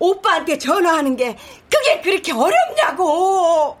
오빠한테 0.00 0.58
전화하는 0.58 1.16
게 1.16 1.36
그게 1.70 2.00
그렇게 2.00 2.32
어렵냐고. 2.32 3.78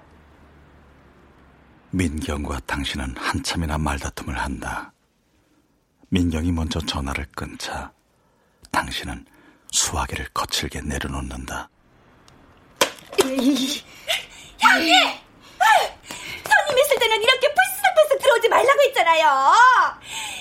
민경과 1.90 2.60
당신은 2.66 3.16
한참이나 3.16 3.78
말다툼을 3.78 4.38
한다. 4.38 4.92
민경이 6.10 6.52
먼저 6.52 6.80
전화를 6.80 7.26
끊자 7.34 7.90
당신은 8.70 9.26
수화기를 9.70 10.28
거칠게 10.34 10.82
내려놓는다. 10.82 11.68
형님! 14.58 14.94
손님 16.48 16.78
있을 16.78 16.98
때는 16.98 17.22
이렇게 17.22 17.48
불쑥불쑥 17.54 18.18
들어오지 18.22 18.48
말라고 18.48 18.82
했잖아요. 18.82 19.52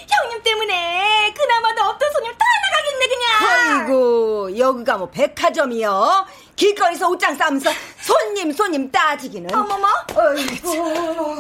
형님 0.10 0.44
때문에 0.44 1.34
그나마도 1.36 1.84
없던 1.84 2.12
손님 2.12 2.32
다 2.32 2.46
나가겠네 2.72 3.08
그냥. 3.08 3.84
아이고, 3.84 4.58
여기가 4.58 4.98
뭐 4.98 5.10
백화점이요? 5.10 6.26
길거리에서 6.56 7.10
옷장 7.10 7.36
싸면서 7.36 7.72
손님, 8.02 8.52
손님 8.52 8.92
따지기는. 8.92 9.54
어머머. 9.54 9.88
아이고. 10.16 11.40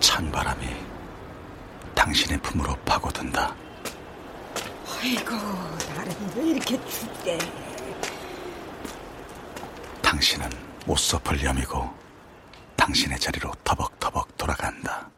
찬바람이 0.00 0.66
당신의 1.94 2.38
품으로 2.38 2.74
파고든다. 2.84 3.54
아이고, 5.00 5.34
왜 6.36 6.50
이렇게 6.50 6.78
춥대. 6.88 7.38
당신은 10.02 10.48
옷소풀 10.86 11.42
여미고 11.42 11.88
당신의 12.76 13.18
자리로 13.18 13.52
터벅터벅 13.64 14.36
돌아간다. 14.36 15.10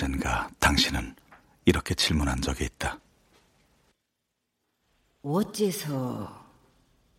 언젠가 0.00 0.48
당신은 0.58 1.14
이렇게 1.66 1.94
질문한 1.94 2.40
적이 2.40 2.64
있다. 2.64 2.98
어째서 5.22 6.42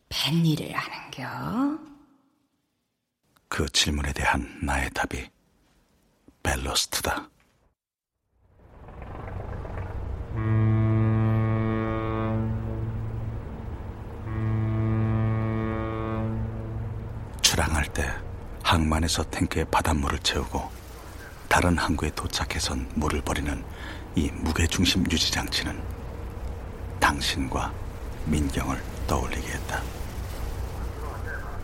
뱃일을 0.09 0.73
하는겨? 0.73 1.79
그 3.47 3.69
질문에 3.69 4.11
대한 4.13 4.59
나의 4.63 4.89
답이 4.95 5.29
벨로스트다. 6.41 7.29
출항할 17.43 17.93
때 17.93 18.09
항만에서 18.63 19.29
탱크에 19.29 19.65
바닷물을 19.65 20.17
채우고 20.19 20.80
다른 21.51 21.77
항구에 21.77 22.09
도착해선 22.11 22.91
물을 22.95 23.21
버리는 23.21 23.61
이 24.15 24.31
무게중심 24.31 25.03
유지 25.11 25.29
장치는 25.33 25.77
당신과 27.01 27.73
민경을 28.23 28.81
떠올리게 29.05 29.51
했다. 29.51 29.81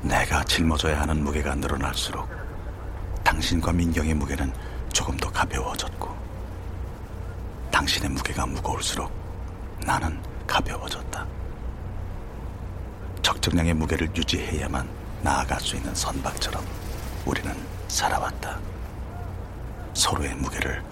내가 0.01 0.43
짊어져야 0.43 0.99
하는 0.99 1.23
무게가 1.23 1.55
늘어날수록 1.55 2.29
당신과 3.23 3.71
민경의 3.71 4.13
무게는 4.15 4.51
조금 4.91 5.15
더 5.15 5.31
가벼워졌고 5.31 6.13
당신의 7.71 8.09
무게가 8.09 8.45
무거울수록 8.45 9.09
나는 9.85 10.21
가벼워졌다. 10.45 11.25
적정량의 13.21 13.73
무게를 13.73 14.13
유지해야만 14.13 14.85
나아갈 15.21 15.61
수 15.61 15.77
있는 15.77 15.95
선박처럼 15.95 16.61
우리는 17.25 17.55
살아왔다. 17.87 18.76
서로의 19.97 20.35
무게를 20.35 20.83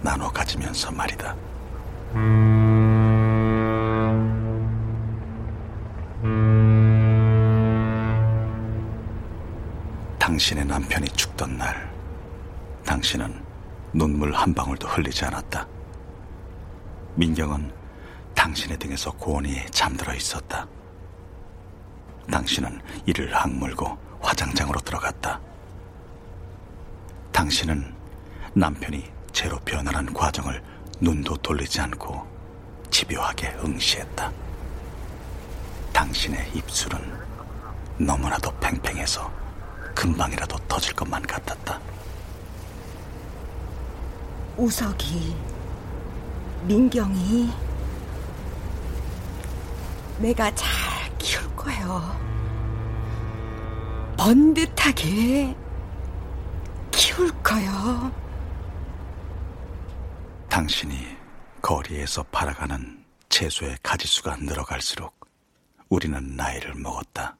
나눠 0.00 0.30
가지면서 0.32 0.90
말이다. 0.90 1.36
당신의 10.18 10.64
남편이 10.64 11.08
죽던 11.08 11.58
날, 11.58 11.92
당신은 12.86 13.44
눈물 13.92 14.32
한 14.32 14.54
방울도 14.54 14.88
흘리지 14.88 15.26
않았다. 15.26 15.68
민경은 17.16 17.70
당신의 18.34 18.78
등에서 18.78 19.12
고온히 19.12 19.64
잠들어 19.66 20.14
있었다. 20.14 20.66
당신은 22.30 22.80
이를 23.04 23.36
악물고 23.36 23.98
화장장으로 24.22 24.80
들어갔다. 24.80 25.38
당신은 27.30 27.93
남편이 28.56 29.04
제로 29.32 29.58
변화한 29.64 30.12
과정을 30.14 30.62
눈도 31.00 31.36
돌리지 31.38 31.80
않고 31.80 32.24
집요하게 32.88 33.56
응시했다. 33.64 34.30
당신의 35.92 36.52
입술은 36.54 37.00
너무나도 37.98 38.52
팽팽해서 38.60 39.28
금방이라도 39.94 40.56
터질 40.68 40.94
것만 40.94 41.22
같았다. 41.22 41.80
우석이, 44.56 45.34
민경이, 46.62 47.52
내가 50.18 50.54
잘 50.54 50.70
키울 51.18 51.44
거요. 51.56 52.16
번듯하게 54.16 55.56
키울 56.92 57.30
거요. 57.42 58.23
당신이 60.54 61.16
거리에서 61.60 62.22
팔아가는 62.22 63.04
채소의 63.28 63.76
가지수가 63.82 64.36
늘어갈수록 64.36 65.28
우리는 65.88 66.36
나이를 66.36 66.76
먹었다. 66.76 67.36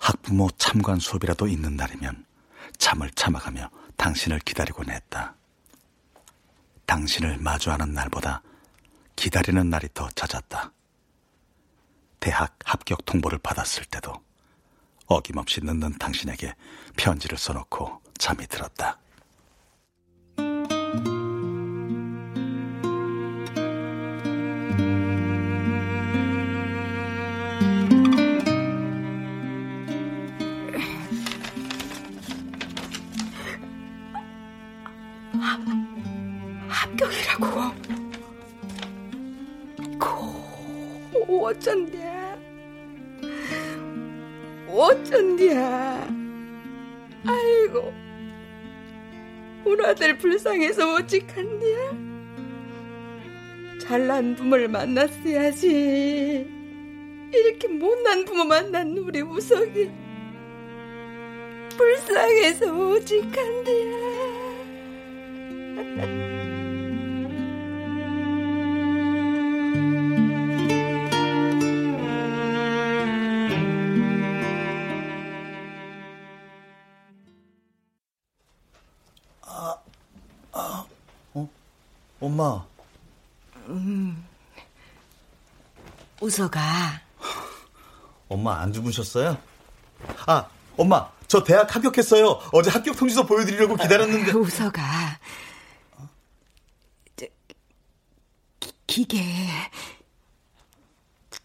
학부모 0.00 0.50
참관 0.58 0.98
수업이라도 0.98 1.46
있는 1.46 1.76
날이면 1.76 2.26
잠을 2.78 3.12
참아가며 3.12 3.70
당신을 3.96 4.40
기다리곤 4.40 4.90
했다. 4.90 5.36
당신을 6.84 7.38
마주하는 7.38 7.94
날보다 7.94 8.42
기다리는 9.14 9.70
날이 9.70 9.86
더 9.94 10.10
잦았다. 10.10 10.72
대학 12.18 12.58
합격 12.64 13.04
통보를 13.04 13.38
받았을 13.38 13.84
때도 13.84 14.12
어김없이 15.06 15.60
늦는 15.62 15.96
당신에게 15.98 16.56
편지를 16.96 17.38
써놓고 17.38 18.02
잠이 18.18 18.48
들었다. 18.48 18.98
어쩐디야. 41.50 42.38
어쩐디야. 44.68 46.08
아이고, 47.26 47.92
우리 49.64 49.84
아들 49.84 50.16
불쌍해서 50.16 50.94
어찌간디야. 50.94 52.10
잘난 53.82 54.36
부모를 54.36 54.68
만났어야지. 54.68 56.48
이렇게 57.34 57.68
못난 57.68 58.24
부모 58.24 58.44
만난 58.44 58.96
우리 58.96 59.20
우석이 59.20 59.90
불쌍해서 61.76 62.72
오직한데야. 62.72 63.99
엄마. 82.40 82.66
음. 83.68 84.26
웃어가. 86.20 87.02
엄마 88.28 88.60
안 88.60 88.72
주무셨어요? 88.72 89.36
아, 90.26 90.48
엄마, 90.76 91.10
저 91.28 91.44
대학 91.44 91.74
합격했어요. 91.74 92.40
어제 92.52 92.70
합격 92.70 92.96
통지서 92.96 93.26
보여드리려고 93.26 93.76
기다렸는데. 93.76 94.32
웃어가. 94.32 95.18
저, 97.16 97.26
기, 98.86 99.04
계 99.04 99.20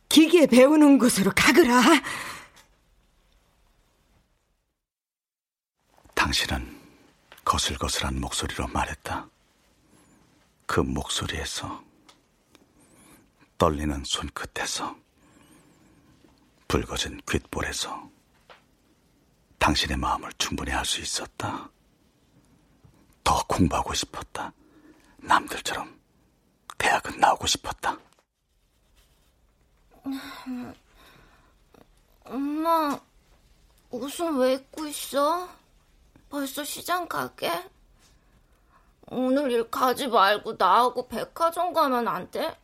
기계 0.08 0.47
배우는 0.47 0.97
곳으로 0.97 1.31
가거라. 1.36 1.81
당신은 6.13 6.79
거슬거슬한 7.43 8.21
목소리로 8.21 8.67
말했다. 8.67 9.27
그 10.65 10.80
목소리에서 10.80 11.84
떨리는 13.58 14.04
손끝에서 14.04 14.95
붉어진 16.67 17.21
귓볼에서 17.30 18.10
당신의 19.60 19.97
마음을 19.97 20.32
충분히 20.38 20.71
알 20.71 20.86
수 20.86 21.01
있었다. 21.01 21.69
더 23.23 23.45
공부하고 23.47 23.93
싶었다. 23.93 24.51
남들처럼 25.17 25.99
대학은 26.78 27.19
나오고 27.19 27.47
싶었다. 27.47 27.97
엄마, 32.25 32.99
옷은 33.89 34.38
왜 34.38 34.54
입고 34.56 34.88
있어? 34.88 35.49
벌써 36.30 36.63
시장 36.63 37.08
가게? 37.08 37.51
오늘 39.07 39.51
일 39.51 39.69
가지 39.69 40.07
말고 40.07 40.55
나하고 40.57 41.07
백화점 41.07 41.73
가면 41.73 42.07
안 42.07 42.29
돼? 42.31 42.57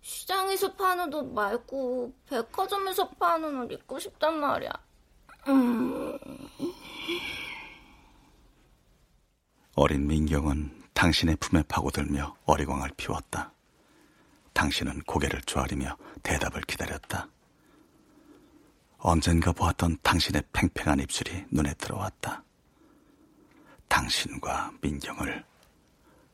시장에서 0.00 0.72
파는 0.74 1.12
옷 1.12 1.32
말고 1.32 2.14
백화점에서 2.26 3.10
파는 3.10 3.60
옷 3.62 3.72
입고 3.72 3.98
싶단 3.98 4.40
말이야. 4.40 4.70
음. 5.48 6.18
어린 9.74 10.06
민경은 10.06 10.82
당신의 10.94 11.36
품에 11.36 11.62
파고들며 11.68 12.36
어리광을 12.44 12.90
피웠다. 12.96 13.52
당신은 14.52 15.02
고개를 15.02 15.42
조아리며 15.42 15.96
대답을 16.22 16.62
기다렸다. 16.62 17.28
언젠가 18.98 19.52
보았던 19.52 19.98
당신의 20.02 20.42
팽팽한 20.52 21.00
입술이 21.00 21.46
눈에 21.50 21.72
들어왔다. 21.74 22.42
당신과 24.00 24.70
민경을 24.80 25.44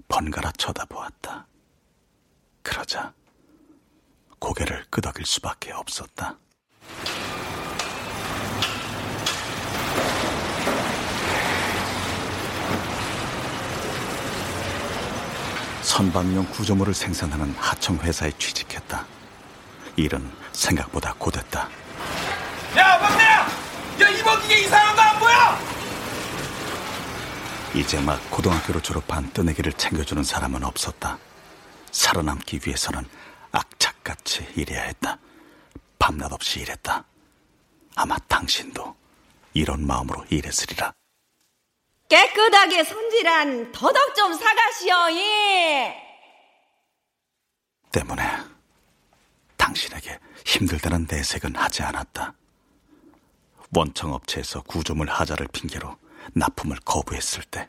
번갈아 0.08 0.52
쳐다보았다. 0.52 1.46
그러자 2.62 3.12
고개를 4.38 4.84
끄덕일 4.90 5.24
수밖에 5.24 5.72
없었다. 5.72 6.36
선박용 15.82 16.46
구조물을 16.50 16.92
생산하는 16.92 17.54
하청 17.58 17.96
회사에 18.00 18.30
취직했다. 18.32 19.06
일은 19.96 20.30
생각보다 20.52 21.14
고됐다. 21.14 21.68
야, 22.76 22.98
막내야! 22.98 23.48
야, 24.02 24.08
이번 24.10 24.42
기계 24.42 24.60
이상한 24.64 24.94
거? 24.94 25.05
이제 27.76 28.00
막 28.00 28.18
고등학교를 28.30 28.80
졸업한 28.80 29.30
뜨내기를 29.34 29.74
챙겨주는 29.74 30.24
사람은 30.24 30.64
없었다. 30.64 31.18
살아남기 31.92 32.58
위해서는 32.64 33.04
악착같이 33.52 34.48
일해야 34.56 34.80
했다. 34.84 35.18
밤낮 35.98 36.32
없이 36.32 36.60
일했다. 36.60 37.04
아마 37.94 38.16
당신도 38.16 38.96
이런 39.52 39.86
마음으로 39.86 40.24
일했으리라. 40.30 40.94
깨끗하게 42.08 42.82
손질한 42.84 43.72
더덕 43.72 44.14
좀 44.14 44.32
사가시오, 44.32 44.94
예. 45.18 45.96
때문에 47.92 48.22
당신에게 49.58 50.18
힘들다는 50.46 51.06
내색은 51.10 51.56
하지 51.56 51.82
않았다. 51.82 52.32
원청 53.74 54.14
업체에서 54.14 54.62
구조물 54.62 55.10
하자를 55.10 55.48
핑계로 55.52 55.98
납품을 56.34 56.78
거부했을 56.84 57.42
때 57.44 57.68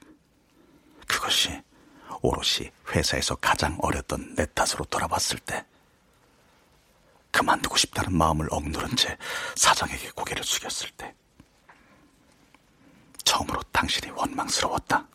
그것이 1.07 1.61
오롯이 2.21 2.71
회사에서 2.89 3.35
가장 3.35 3.77
어렸던 3.81 4.35
내 4.35 4.45
탓으로 4.53 4.85
돌아봤을 4.85 5.39
때 5.39 5.65
그만두고 7.31 7.77
싶다는 7.77 8.17
마음을 8.17 8.47
억누른 8.51 8.95
채 8.95 9.17
사장에게 9.55 10.09
고개를 10.11 10.43
숙였을 10.43 10.89
때 10.91 11.13
처음으로 13.23 13.61
당신이 13.71 14.11
원망스러웠다. 14.11 15.05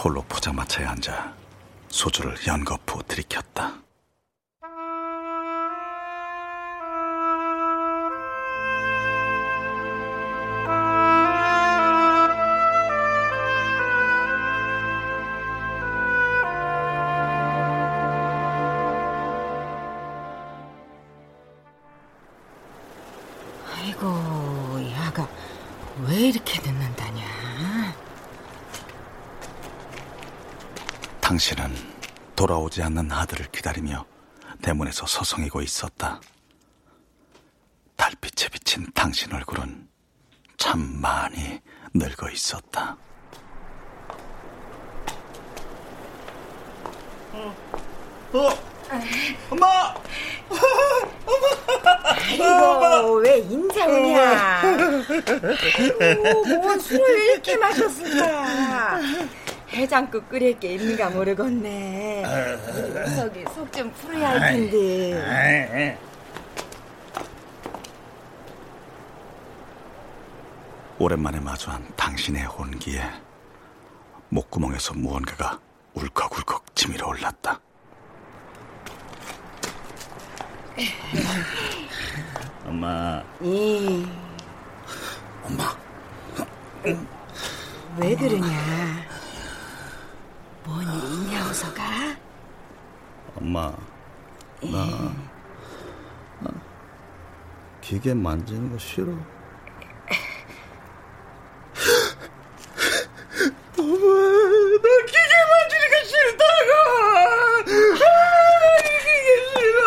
홀로 0.00 0.22
포장마차에 0.22 0.86
앉아 0.86 1.34
소주를 1.98 2.36
연거푸 2.46 3.02
들이켰다. 3.08 3.87
오지 32.68 32.82
않는 32.82 33.10
아들을 33.10 33.46
기다리며 33.50 34.04
대문에서 34.60 35.06
서성이고 35.06 35.62
있었다. 35.62 36.20
달빛에 37.96 38.48
비친 38.50 38.86
당신 38.94 39.32
얼굴은 39.32 39.88
참 40.58 41.00
많이 41.00 41.60
늙어 41.94 42.28
있었다. 42.30 42.94
어, 47.32 48.50
엄마! 49.48 49.94
아이고, 52.04 53.14
왜 53.20 53.38
인사 53.38 53.86
오냐? 53.86 54.62
뭐 56.62 56.78
술을 56.78 57.24
이렇게 57.24 57.56
마셨을까? 57.56 58.98
해장국 59.78 60.28
끓일 60.28 60.58
게 60.58 60.74
있는가 60.74 61.10
모르겠네. 61.10 62.24
우석이 63.06 63.44
속좀 63.54 63.92
풀어야 63.92 64.30
할 64.30 64.52
텐데. 64.52 65.96
오랜만에 70.98 71.38
마주한 71.38 71.86
당신의 71.94 72.46
온기에 72.58 73.02
목구멍에서 74.30 74.94
무언가가 74.94 75.60
울컥울컥 75.94 76.74
치밀어 76.74 77.06
올랐다. 77.08 77.60
엄마. 82.66 83.22
이. 83.40 84.06
엄마. 85.44 85.76
왜 87.96 88.14
그러냐? 88.16 89.07
뭔 90.68 90.82
일이냐? 90.82 91.48
우서가? 91.48 91.82
엄마, 93.36 93.72
나, 94.60 94.84
나 96.40 96.50
기계 97.80 98.12
만지는 98.12 98.70
거 98.70 98.76
싫어. 98.76 99.06
엄마, 103.78 103.78
나 103.78 103.84
기계 105.06 105.32
만지는 105.48 105.84
거 105.90 105.94
싫다고! 106.04 106.70
아, 107.94 107.96
싫어! 109.54 109.78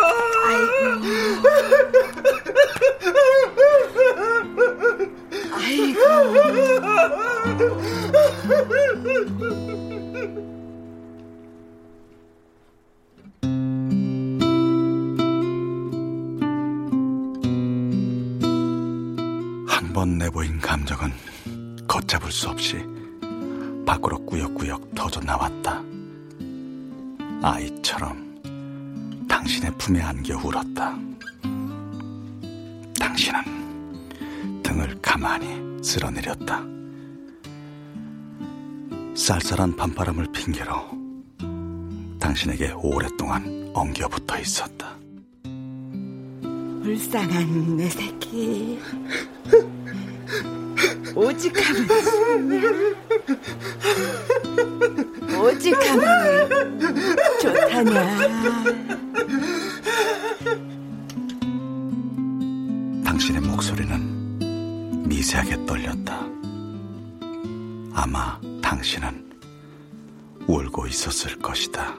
아이고. 5.54 6.00
걷잡을 22.32 22.34
수 22.34 22.48
없이 22.48 22.84
밖으로 23.84 24.18
꾸역꾸역 24.24 24.94
터져 24.94 25.20
나왔다. 25.20 25.82
아이처럼 27.42 28.40
당신의 29.28 29.76
품에 29.76 30.00
안겨 30.00 30.36
울었다. 30.38 30.98
당신은 32.98 34.62
등을 34.62 34.98
가만히 35.02 35.84
쓸어내렸다. 35.84 36.64
쌀쌀한 39.14 39.76
밤바람을 39.76 40.32
핑계로 40.32 40.72
당신에게 42.18 42.72
오랫동안 42.72 43.70
엉겨 43.74 44.08
붙어 44.08 44.40
있었다. 44.40 44.96
불쌍한 46.82 47.76
내 47.76 47.88
새끼. 47.90 48.78
오직 51.14 51.54
하면 51.68 51.88
오직 55.40 55.74
하면 55.74 56.80
좋다냐. 57.40 58.18
당신의 63.04 63.42
목소리는 63.42 65.08
미세하게 65.08 65.66
떨렸다. 65.66 66.26
아마 67.94 68.40
당신은 68.62 69.30
울고 70.46 70.86
있었을 70.86 71.38
것이다. 71.38 71.96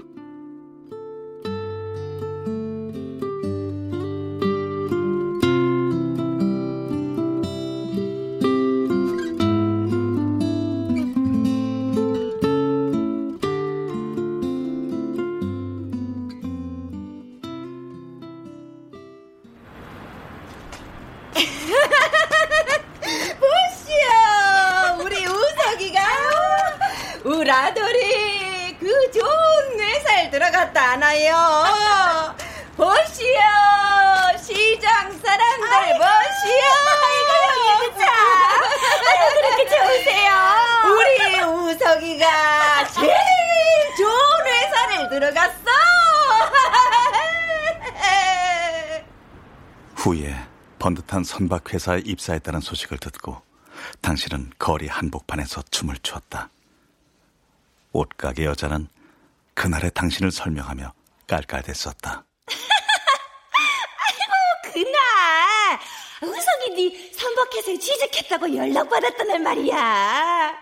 후에 50.04 50.36
번듯한 50.80 51.24
선박 51.24 51.74
회사에 51.74 52.02
입사했다는 52.04 52.60
소식을 52.60 52.98
듣고 52.98 53.42
당신은 54.02 54.52
거리 54.60 54.90
한복판에서 54.90 55.64
춤을 55.72 55.96
추었다. 56.04 56.50
옷가게 57.94 58.44
여자는 58.44 58.90
그날의 59.54 59.92
당신을 59.92 60.30
설명하며 60.30 60.92
깔깔댔었다. 61.28 62.26
아이고, 64.06 64.74
그날 64.74 65.80
우석이 66.22 66.70
네 66.76 67.12
선박회사에 67.14 67.78
취직했다고 67.78 68.54
연락받았다는 68.58 69.42
말이야. 69.42 70.54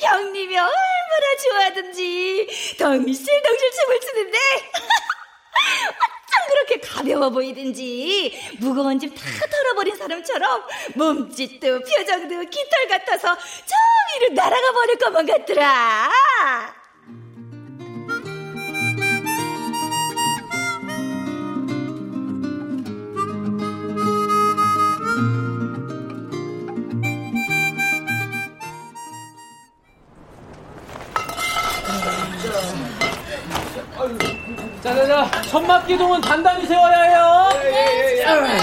형님이 0.00 0.58
얼마나 0.58 1.36
좋아하든지 1.44 2.76
덩실덩실 2.76 3.70
춤을 3.70 4.00
추는데 4.00 4.38
그렇게 6.48 6.80
가벼워 6.80 7.30
보이든지 7.30 8.56
무거운 8.60 8.98
짐 8.98 9.14
다 9.14 9.22
털어버린 9.50 9.96
사람처럼 9.96 10.62
몸짓도 10.96 11.80
표정도 11.80 12.40
깃털 12.50 12.88
같아서 12.88 13.36
저 13.36 13.74
위로 14.20 14.34
날아가 14.34 14.72
버릴 14.72 14.98
것만 14.98 15.26
같더라. 15.26 16.10
자자자 34.84 35.30
천막 35.48 35.86
기둥은 35.86 36.20
단단히 36.20 36.66
세워야 36.66 37.02
해요. 37.04 37.48
예, 37.54 37.68
예, 37.72 38.18
예. 38.18 38.58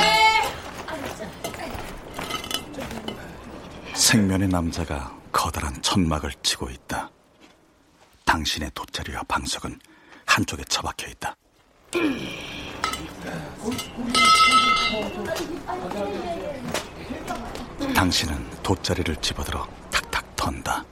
생면의 3.95 4.47
남자가 4.47 5.11
커다란 5.31 5.81
천막을 5.81 6.31
치고 6.43 6.69
있다. 6.69 7.09
당신의 8.23 8.69
돗자리와 8.75 9.23
방석은 9.27 9.79
한쪽에 10.27 10.63
처박혀 10.65 11.07
있다. 11.07 11.35
당신은 17.95 18.61
돗자리를 18.61 19.15
집어들어 19.15 19.67
탁탁 19.89 20.35
턴다. 20.35 20.85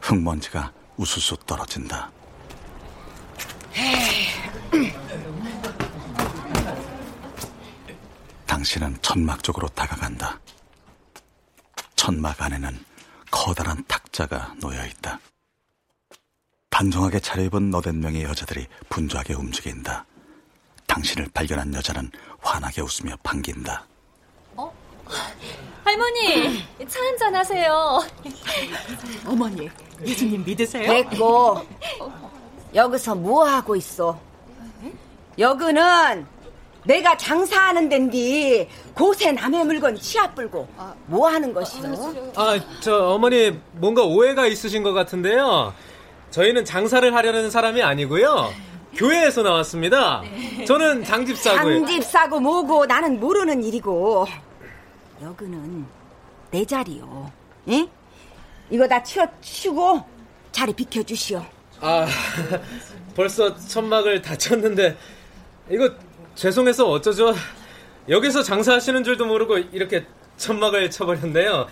흙먼지가 0.00 0.70
우수수 0.96 1.36
떨어진다. 1.38 2.12
당신은 8.46 8.98
천막 9.02 9.42
쪽으로 9.42 9.68
다가간다. 9.68 10.40
천막 11.96 12.40
안에는 12.42 12.84
커다란 13.30 13.84
탁자가 13.86 14.54
놓여 14.60 14.84
있다. 14.86 15.18
단정하게 16.70 17.20
차려입은 17.20 17.70
너댓 17.70 17.94
명의 17.94 18.24
여자들이 18.24 18.66
분주하게 18.88 19.34
움직인다. 19.34 20.04
당신을 20.86 21.28
발견한 21.32 21.72
여자는 21.74 22.10
환하게 22.40 22.82
웃으며 22.82 23.16
반긴다. 23.22 23.86
어? 24.56 24.72
할머니, 25.84 26.64
차 26.88 27.00
한잔 27.00 27.34
하세요. 27.34 28.00
어머니, 29.26 29.70
예수님 30.04 30.44
믿으세요? 30.44 30.88
됐고, 30.88 31.66
여기서 32.74 33.14
뭐 33.14 33.44
하고 33.44 33.76
있어? 33.76 34.18
여기는 35.38 36.26
내가 36.84 37.16
장사하는 37.16 37.88
덴디 37.88 38.68
고세 38.94 39.32
남의 39.32 39.64
물건 39.64 39.96
치아 39.96 40.30
불고 40.32 40.68
뭐 41.06 41.28
하는 41.28 41.52
것이요? 41.54 42.32
아, 42.36 42.60
저 42.80 43.08
어머니 43.08 43.58
뭔가 43.72 44.02
오해가 44.02 44.46
있으신 44.46 44.82
것 44.82 44.92
같은데요. 44.92 45.72
저희는 46.30 46.64
장사를 46.64 47.14
하려는 47.14 47.50
사람이 47.50 47.82
아니고요. 47.82 48.52
교회에서 48.94 49.42
나왔습니다. 49.42 50.22
저는 50.66 51.04
장집사고요. 51.04 51.86
장집사고 51.86 52.38
뭐고 52.40 52.86
나는 52.86 53.18
모르는 53.18 53.64
일이고 53.64 54.26
여기는 55.22 55.86
내 56.50 56.64
자리요. 56.64 57.30
응? 57.68 57.88
이거 58.70 58.86
다 58.86 59.02
치워 59.02 59.26
치고 59.40 60.04
자리 60.52 60.72
비켜주시오. 60.72 61.44
아, 61.80 62.06
벌써 63.16 63.56
천막을 63.56 64.22
다쳤는데 64.22 64.96
이거 65.70 65.90
죄송해서 66.34 66.88
어쩌죠? 66.90 67.34
여기서 68.08 68.42
장사하시는 68.42 69.02
줄도 69.04 69.26
모르고 69.26 69.58
이렇게 69.58 70.06
천막을 70.36 70.90
쳐버렸네요. 70.90 71.66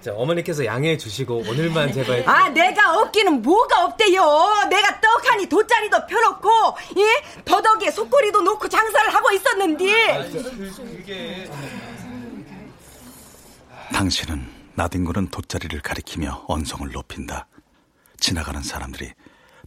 자, 0.00 0.12
어머니께서 0.14 0.64
양해해 0.64 0.96
주시고 0.96 1.44
오늘만 1.48 1.92
제발 1.92 2.28
아 2.28 2.48
내가 2.48 3.00
없기는 3.00 3.42
뭐가 3.42 3.84
없대요. 3.84 4.22
내가 4.70 5.00
떡하니 5.00 5.46
돗자리 5.46 5.90
예? 6.96 7.42
더덕에 7.44 7.90
속꼬리도 7.90 8.40
놓고 8.42 8.68
장사를 8.68 9.12
하고 9.14 9.30
있었는데. 9.32 10.30
당신은 13.92 14.46
나뒹구는 14.74 15.30
돗자리를 15.30 15.80
가리키며 15.80 16.44
언성을 16.46 16.90
높인다. 16.90 17.46
지나가는 18.18 18.62
사람들이 18.62 19.12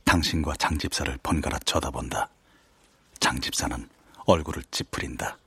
당신과 0.05 0.55
장집사를 0.57 1.17
번갈아 1.23 1.59
쳐다본다. 1.65 2.29
장 3.21 3.39
집사는 3.39 3.87
얼굴을 4.25 4.63
찌푸린다. 4.71 5.37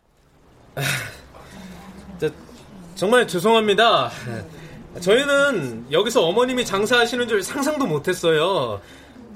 저, 2.18 2.30
정말 2.94 3.28
죄송합니다. 3.28 4.10
저희는 5.00 5.88
여기서 5.90 6.24
어머님이 6.24 6.64
장사하시는 6.64 7.28
줄 7.28 7.42
상상도 7.42 7.84
못했어요. 7.86 8.80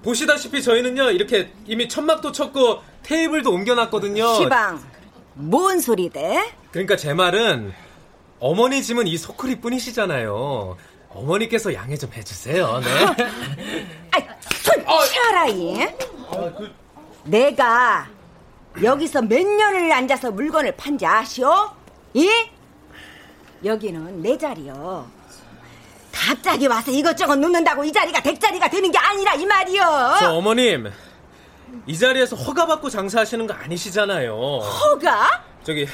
보시다시피 0.02 0.62
저희는요 0.62 1.10
이렇게 1.10 1.50
이미 1.66 1.88
천막도 1.88 2.32
쳤고 2.32 2.80
테이블도 3.02 3.50
옮겨놨거든요. 3.52 4.34
시방, 4.36 4.80
뭔 5.34 5.80
소리대? 5.80 6.54
그러니까 6.70 6.96
제 6.96 7.12
말은 7.12 7.74
어머니 8.38 8.82
짐은 8.82 9.08
이 9.08 9.18
소쿠리 9.18 9.60
뿐이시잖아요. 9.60 10.76
어머니께서 11.10 11.74
양해 11.74 11.96
좀 11.96 12.12
해주세요. 12.12 12.80
네. 12.80 13.04
아, 14.12 14.38
손 14.62 14.84
치아라 15.08 15.46
이. 15.48 15.88
내가 17.24 18.06
여기서 18.82 19.22
몇 19.22 19.44
년을 19.44 19.90
앉아서 19.92 20.30
물건을 20.30 20.76
판지 20.76 21.04
아시오? 21.04 21.70
예? 22.16 22.50
여기는 23.64 24.22
내 24.22 24.38
자리요. 24.38 25.10
갑자기 26.12 26.66
와서 26.66 26.90
이것저것 26.90 27.36
놓는다고 27.36 27.84
이 27.84 27.92
자리가 27.92 28.20
댁자리가 28.22 28.68
되는 28.70 28.90
게 28.90 28.98
아니라 28.98 29.34
이 29.34 29.46
말이요. 29.46 30.16
저 30.20 30.32
어머님 30.34 30.92
이 31.86 31.98
자리에서 31.98 32.36
허가 32.36 32.66
받고 32.66 32.88
장사하시는 32.88 33.46
거 33.46 33.54
아니시잖아요. 33.54 34.32
허가? 34.58 35.42
저기 35.64 35.88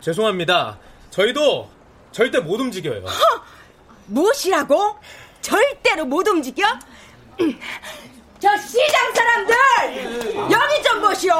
죄송합니다. 0.00 0.78
저희도 1.10 1.68
절대 2.12 2.40
못 2.40 2.60
움직여요. 2.60 3.04
허? 3.06 3.42
무엇이라고? 4.06 4.96
절대로 5.40 6.04
못 6.04 6.26
움직여? 6.28 6.66
저 8.40 8.56
시장 8.56 9.14
사람들 9.14 9.54
여기 10.50 10.82
좀 10.82 11.00
보시오. 11.00 11.34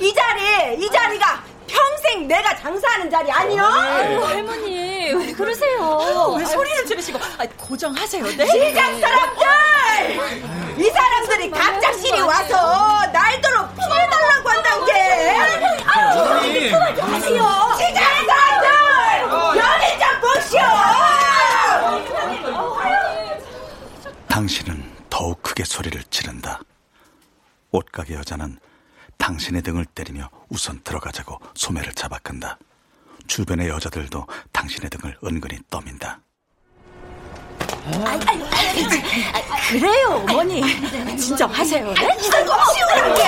이 0.00 0.14
자리 0.14 0.76
이 0.84 0.90
자리가 0.90 1.42
평생 1.66 2.26
내가 2.28 2.56
장사하는 2.56 3.10
자리 3.10 3.30
아니요? 3.30 3.64
아유, 3.64 4.24
할머니 4.24 5.12
왜 5.12 5.32
그러세요? 5.32 6.34
왜 6.38 6.44
소리를 6.44 6.86
지르시고 6.86 7.18
아, 7.38 7.44
고정하세요, 7.56 8.24
네? 8.36 8.46
시장 8.46 9.00
사람들! 9.00 10.78
이 10.78 10.90
사람들이 10.90 11.50
각자실이 11.50 12.20
와서 12.22 13.06
날도록 13.12 13.74
피해달라고 13.74 14.48
한단 14.48 14.84
게! 14.86 14.92
아유, 15.84 16.70
그만 16.70 16.96
좀 16.96 17.14
하세요! 17.14 17.74
시장 17.76 18.26
사람들! 18.26 18.68
여기 19.58 19.98
좀 19.98 20.20
보시오! 20.20 20.60
당신은 24.28 24.96
더욱 25.10 25.42
크게 25.42 25.64
소리를 25.64 26.00
지른다. 26.10 26.60
옷가게 27.72 28.14
여자는 28.14 28.58
당신의 29.18 29.62
등을 29.62 29.84
때리며 29.84 30.30
우선 30.48 30.80
들어가자고 30.82 31.38
소매를 31.54 31.92
잡아 31.92 32.18
끈다. 32.18 32.58
주변의 33.26 33.68
여자들도 33.68 34.26
당신의 34.52 34.88
등을 34.90 35.18
은근히 35.24 35.58
떠민다. 35.68 36.20
아, 38.04 38.18
그래요, 39.70 40.24
어머니. 40.28 40.62
진정하세요, 41.18 41.92
네? 41.92 42.06
아이고, 42.34 42.52
치우라게! 42.72 43.22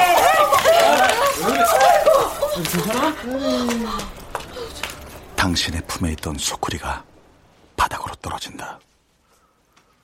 당신의 5.37 5.83
품에 5.87 6.13
있던 6.13 6.37
소쿠리가 6.39 7.05
바닥으로 7.77 8.15
떨어진다. 8.17 8.79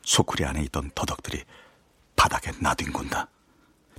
소쿠리 0.02 0.44
안에 0.44 0.62
있던 0.64 0.90
도덕들이 0.94 1.44
바닥에 2.16 2.52
나뒹군다. 2.60 3.28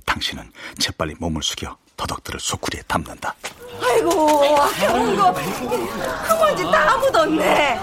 당신은 0.08 0.50
재빨리 0.78 1.14
몸을 1.18 1.42
숙여 1.42 1.76
더덕들을 1.96 2.40
소쿠리에 2.40 2.82
담는다. 2.86 3.34
아이고, 3.82 4.56
아까운 4.56 5.16
거. 5.16 5.34
그 5.34 6.32
먼지 6.34 6.62
다 6.64 6.96
묻었네. 6.96 7.74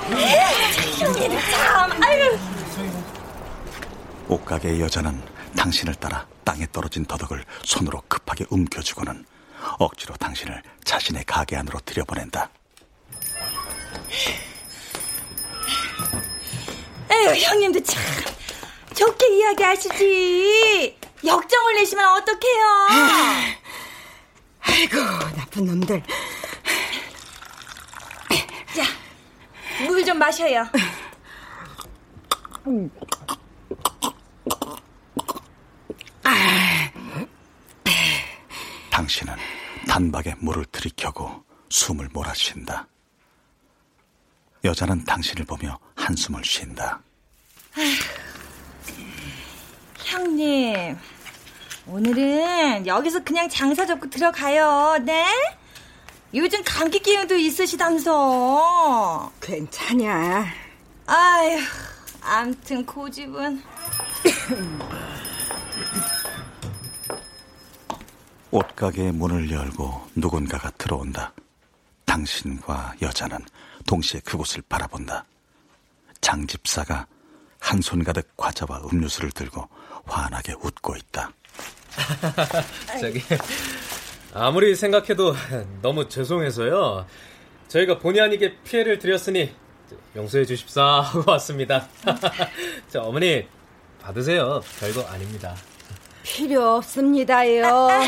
형님, 1.00 1.40
참, 1.52 2.04
아유. 2.04 2.38
옷가게의 4.28 4.82
여자는 4.82 5.22
당신을 5.56 5.94
따라 5.96 6.26
땅에 6.44 6.66
떨어진 6.72 7.06
더덕을 7.06 7.46
손으로 7.64 8.02
급하게 8.08 8.46
움켜쥐고는 8.50 9.24
억지로 9.78 10.16
당신을 10.16 10.64
자신의 10.84 11.26
가게 11.26 11.58
안으로 11.58 11.80
들여보낸다. 11.86 12.50
에휴, 17.12 17.36
형님도 17.36 17.84
참 17.84 18.02
좋게 18.96 19.38
이야기하시지. 19.38 21.05
역정을 21.24 21.76
내시면 21.76 22.08
어떡해요? 22.18 22.88
아이고, 24.62 24.98
나쁜 25.36 25.66
놈들. 25.66 26.04
자, 28.76 28.84
물 29.88 30.04
좀 30.06 30.18
마셔요. 30.20 30.66
당신은 38.92 39.36
단박에 39.88 40.36
물을 40.40 40.66
들이켜고 40.66 41.44
숨을 41.70 42.10
몰아쉰다. 42.14 42.88
여자는 44.64 45.04
당신을 45.06 45.46
보며 45.46 45.78
한숨을 45.96 46.44
쉰다. 46.44 47.02
형님, 50.06 50.98
오늘은 51.88 52.86
여기서 52.86 53.24
그냥 53.24 53.50
장사 53.50 53.88
접고 53.88 54.08
들어가요, 54.08 55.00
네? 55.04 55.26
요즘 56.36 56.62
감기 56.64 57.00
기운도 57.00 57.36
있으시다면서. 57.36 59.32
괜찮냐? 59.42 60.46
아휴, 61.08 61.60
암튼 62.22 62.86
고집은. 62.86 63.64
옷가게의 68.52 69.12
문을 69.12 69.50
열고 69.50 70.10
누군가가 70.14 70.70
들어온다. 70.78 71.34
당신과 72.06 72.94
여자는 73.02 73.40
동시에 73.88 74.20
그곳을 74.22 74.62
바라본다. 74.70 75.26
장집사가 76.22 77.08
한 77.66 77.82
손 77.82 78.04
가득 78.04 78.36
과자와 78.38 78.82
음료수를 78.92 79.32
들고 79.32 79.68
환하게 80.06 80.54
웃고 80.54 80.96
있다. 80.98 81.32
저기 83.02 83.22
아무리 84.34 84.76
생각해도 84.76 85.36
너무 85.82 86.08
죄송해서요. 86.08 87.08
저희가 87.68 87.98
본의 88.00 88.22
아니게 88.22 88.58
피해를 88.64 89.00
드렸으니 89.00 89.52
용서해 90.16 90.46
주십사 90.46 90.84
하고 91.02 91.32
왔습니다. 91.32 91.88
자, 92.88 93.02
어머니 93.02 93.48
받으세요. 94.02 94.62
별거 94.80 95.02
아닙니다. 95.08 95.56
필요 96.22 96.76
없습니다요. 96.76 97.66
아유, 97.90 98.06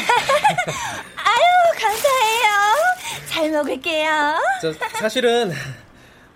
감사해요. 1.80 3.26
잘 3.28 3.50
먹을게요. 3.52 4.36
저, 4.62 4.74
사실은 5.00 5.52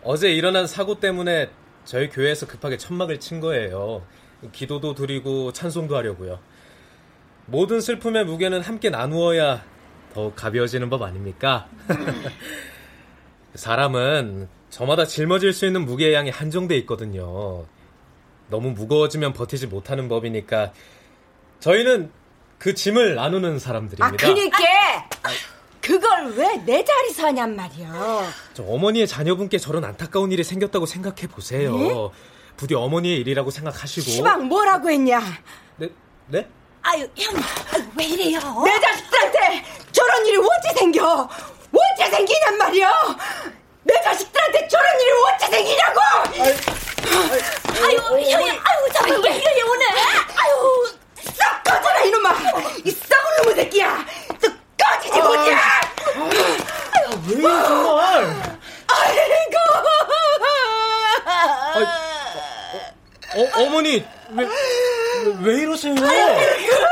어제 0.03 0.31
일어난 0.31 0.65
사고 0.65 0.99
때문에 0.99 1.49
저희 1.85 2.09
교회에서 2.09 2.47
급하게 2.47 2.77
천막을 2.77 3.19
친 3.19 3.39
거예요. 3.39 4.05
기도도 4.51 4.95
드리고 4.95 5.51
찬송도 5.51 5.95
하려고요. 5.95 6.39
모든 7.45 7.81
슬픔의 7.81 8.25
무게는 8.25 8.61
함께 8.61 8.89
나누어야 8.89 9.63
더욱 10.13 10.35
가벼워지는 10.35 10.89
법 10.89 11.03
아닙니까? 11.03 11.67
사람은 13.55 14.47
저마다 14.69 15.05
짊어질 15.05 15.53
수 15.53 15.65
있는 15.65 15.85
무게의 15.85 16.13
양이 16.13 16.29
한정돼 16.29 16.77
있거든요. 16.79 17.65
너무 18.49 18.71
무거워지면 18.71 19.33
버티지 19.33 19.67
못하는 19.67 20.07
법이니까 20.07 20.73
저희는 21.59 22.11
그 22.57 22.73
짐을 22.73 23.15
나누는 23.15 23.59
사람들입니다. 23.59 24.05
아, 24.05 24.11
그니까 24.11 24.57
그걸 25.81 26.33
왜 26.35 26.57
내 26.65 26.83
자리서 26.85 27.27
하냔 27.27 27.55
말이야. 27.55 28.31
저 28.53 28.63
어머니의 28.63 29.07
자녀분께 29.07 29.57
저런 29.57 29.83
안타까운 29.83 30.31
일이 30.31 30.43
생겼다고 30.43 30.85
생각해 30.85 31.27
보세요. 31.27 31.75
네? 31.77 31.91
부디 32.55 32.75
어머니의 32.75 33.17
일이라고 33.19 33.49
생각하시고. 33.49 34.09
시방 34.09 34.45
뭐라고 34.47 34.89
했냐? 34.91 35.21
네? 35.77 35.89
네? 36.27 36.47
아유, 36.83 37.07
형, 37.17 37.33
왜 37.97 38.05
이래요? 38.05 38.39
내 38.65 38.79
자식들한테 38.79 39.63
저런 39.91 40.25
일이 40.25 40.37
어찌 40.37 40.79
생겨? 40.79 41.29
어찌 41.73 42.09
생기냔 42.11 42.57
말이야? 42.57 42.91
내 43.83 43.93
자식들한테 44.03 44.67
저런 44.67 45.01
일이 45.01 45.11
어찌 45.11 45.47
생기냐고! 45.51 45.99
아유, 47.83 47.97
형님, 47.97 48.37
아유, 48.37 48.89
정말 48.93 49.19
왜 49.21 49.37
이래요, 49.37 49.65
오늘? 49.71 49.87
아유, 49.89 50.87
썩 51.23 51.63
꺼져라, 51.63 52.03
이놈아! 52.03 52.35
이 52.85 52.91
썩은 52.91 53.43
놈의 53.43 53.55
새끼야! 53.55 54.05
꺼지지 54.81 55.19
아, 55.19 55.23
못해! 55.23 55.53
아, 55.53 55.81
왜 57.27 57.41
정말? 57.41 58.25
아이고! 58.87 59.57
아, 61.25 61.79
어, 63.33 63.39
어, 63.39 63.63
어 63.63 63.69
머니 63.69 64.05
왜, 64.31 64.45
왜, 64.45 65.33
왜 65.41 65.61
이러세요? 65.61 65.93
아이고. 65.93 66.90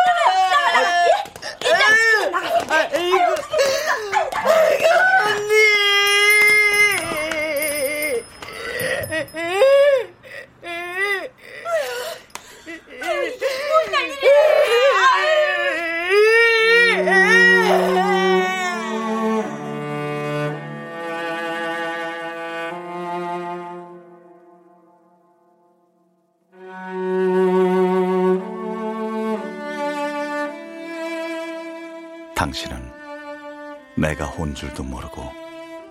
혼 34.39 34.55
줄도 34.55 34.83
모르고 34.83 35.29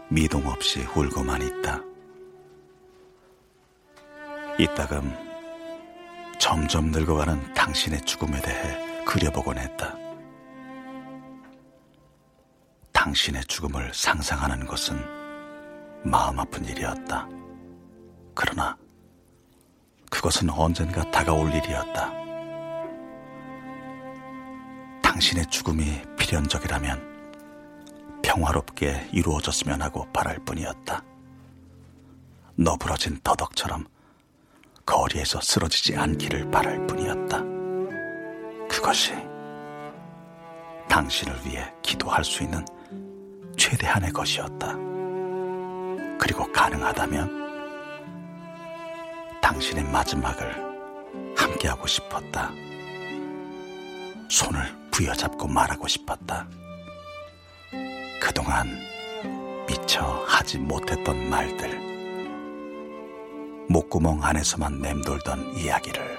미동 0.09 0.47
없이 0.47 0.81
울고만 0.97 1.43
있다. 1.43 1.83
이따금 4.59 5.15
점점 6.39 6.87
늙어가는 6.87 7.53
당신의 7.53 8.01
죽음에 8.01 8.41
대해 8.41 9.05
그려보곤 9.05 9.59
했다. 9.59 9.95
당신의 12.91 13.45
죽음을 13.45 13.93
상상하는 13.93 14.67
것은 14.67 14.97
마음 16.03 16.41
아픈 16.41 16.65
일이었다. 16.65 17.29
그러나 18.35 18.79
그것은 20.11 20.49
언젠가 20.49 21.03
다가올 21.11 21.53
일이었다. 21.53 22.11
당신의 25.03 25.45
죽음이 25.51 26.01
필연적이라면 26.17 27.18
평화롭게 28.23 29.09
이루어졌으면 29.13 29.83
하고 29.83 30.07
바랄 30.13 30.39
뿐이었다. 30.45 31.03
너부러진 32.57 33.21
더덕처럼 33.23 33.87
거리에서 34.85 35.41
쓰러지지 35.41 35.97
않기를 35.97 36.51
바랄 36.51 36.87
뿐이었다. 36.87 37.43
그것이 38.69 39.13
당신을 40.89 41.47
위해 41.47 41.73
기도할 41.83 42.25
수 42.25 42.43
있는 42.43 42.65
최대한의 43.57 44.13
것이었다. 44.13 44.75
그리고 46.19 46.51
가능하다면 46.53 47.39
당신의 49.41 49.85
마지막을 49.85 51.35
함께하고 51.37 51.87
싶었다. 51.87 52.51
손을 54.29 54.61
부여잡고 54.91 55.47
말하고 55.49 55.87
싶었다. 55.87 56.47
그동안 58.29 58.69
미처 59.67 60.05
하지 60.27 60.59
못했던 60.59 61.31
말들, 61.31 61.81
목구멍 63.71 64.23
안에서만 64.23 64.79
맴돌던 64.83 65.57
이야기를 65.57 66.19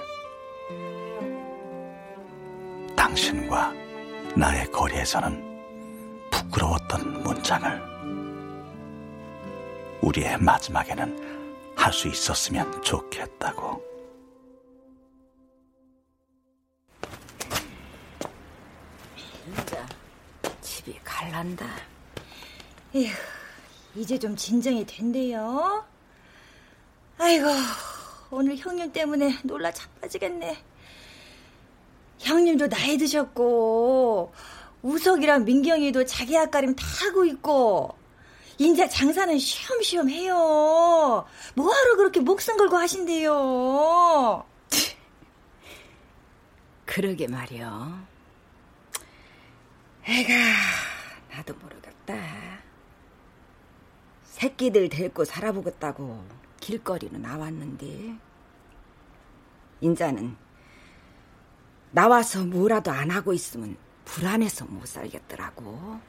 당신과 2.96 3.72
나의 4.34 4.66
거리에서는 4.72 5.40
부끄러웠던 6.32 7.22
문장을 7.22 7.80
우리의 10.02 10.36
마지막에는 10.38 11.76
할 11.76 11.92
수 11.92 12.08
있었으면 12.08 12.82
좋겠다고. 12.82 13.80
진짜 19.16 19.86
집이 20.60 20.98
갈란다. 21.04 21.66
에휴, 22.94 23.12
이제 23.94 24.18
좀 24.18 24.34
진정이 24.34 24.84
된대요. 24.84 25.84
아이고, 27.18 27.46
오늘 28.30 28.56
형님 28.56 28.92
때문에 28.92 29.38
놀라 29.44 29.70
자빠지겠네. 29.70 30.56
형님도 32.18 32.68
나이 32.68 32.98
드셨고, 32.98 34.32
우석이랑 34.82 35.44
민경이도 35.44 36.04
자기 36.06 36.36
앞가림 36.36 36.74
다 36.74 36.86
하고 37.04 37.24
있고, 37.24 37.96
인제 38.58 38.88
장사는 38.88 39.38
쉬엄쉬엄 39.38 40.10
해요. 40.10 41.26
뭐하러 41.54 41.96
그렇게 41.96 42.20
목숨 42.20 42.56
걸고 42.56 42.76
하신대요. 42.76 44.44
그러게 46.84 47.28
말이요. 47.28 48.04
애가 50.04 50.34
나도 51.30 51.54
모르겠다. 51.54 52.49
새끼들 54.40 54.88
데리고 54.88 55.26
살아보겠다고 55.26 56.24
길거리로 56.60 57.18
나왔는데 57.18 58.16
인자는 59.82 60.34
나와서 61.90 62.46
뭐라도 62.46 62.90
안 62.90 63.10
하고 63.10 63.34
있으면 63.34 63.76
불안해서 64.06 64.64
못 64.64 64.86
살겠더라고. 64.86 66.00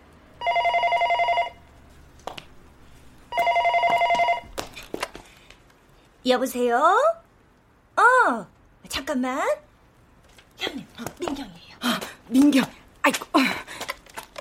여보세요? 6.26 6.78
어, 7.98 8.48
잠깐만. 8.88 9.46
형님, 10.58 10.88
어, 11.00 11.04
민경이에요. 11.20 11.76
아, 11.82 12.00
민경, 12.30 12.64
아이고, 13.02 13.26
어. 13.34 13.40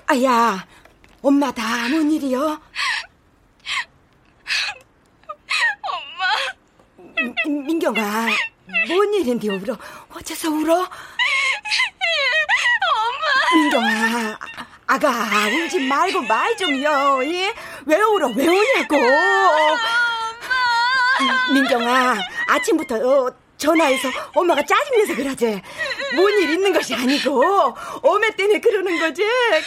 아야, 0.07 0.65
엄마 1.21 1.51
다뭔 1.51 2.09
일이요? 2.09 2.61
엄마. 5.83 6.25
민, 7.91 7.93
민경아, 7.93 8.27
뭔 8.87 9.13
일인데 9.13 9.49
울어? 9.49 9.77
어째서 10.13 10.49
울어? 10.49 10.75
엄마. 10.75 10.89
민경아, 13.55 14.39
아가 14.87 15.09
울지 15.47 15.79
말고 15.87 16.21
말 16.21 16.55
좀요. 16.57 17.21
예? 17.25 17.53
왜 17.85 17.95
울어? 18.01 18.27
왜 18.35 18.47
우냐고? 18.47 18.95
엄마. 18.97 19.79
민경아, 21.53 22.15
아침부터 22.47 22.95
어, 22.95 23.31
전화해서 23.57 24.09
엄마가 24.33 24.63
짜증내서 24.63 25.15
그러지. 25.15 25.61
뭔 26.15 26.31
일 26.39 26.49
있는 26.49 26.73
것이 26.73 26.95
아니고 26.95 27.75
어메 28.01 28.35
때문에 28.35 28.59
그러는 28.59 28.99
거지. 28.99 29.23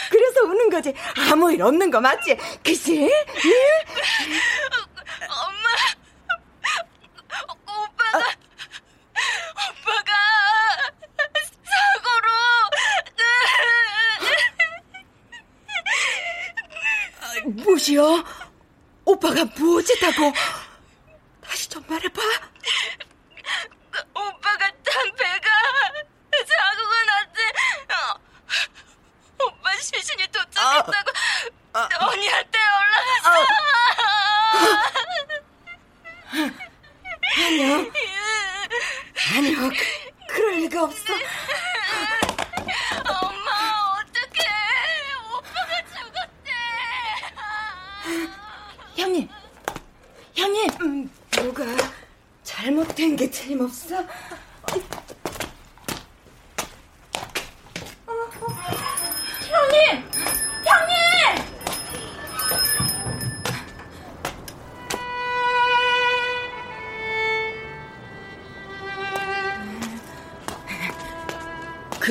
그래서 0.09 0.41
우는 0.43 0.69
거지. 0.69 0.93
아무 1.31 1.51
일 1.53 1.61
없는 1.61 1.89
거 1.91 2.01
맞지? 2.01 2.37
그치? 2.63 3.03
예? 3.03 3.23
엄마, 5.29 5.69
오빠가 7.63 8.17
어? 8.17 8.21
오빠가 9.69 10.11
사고로 11.63 12.27
아, 17.21 17.23
오빠가 19.05 19.45
무엇이다고? 19.45 20.33
다시 21.41 21.69
좀 21.69 21.83
말해봐. 21.87 22.21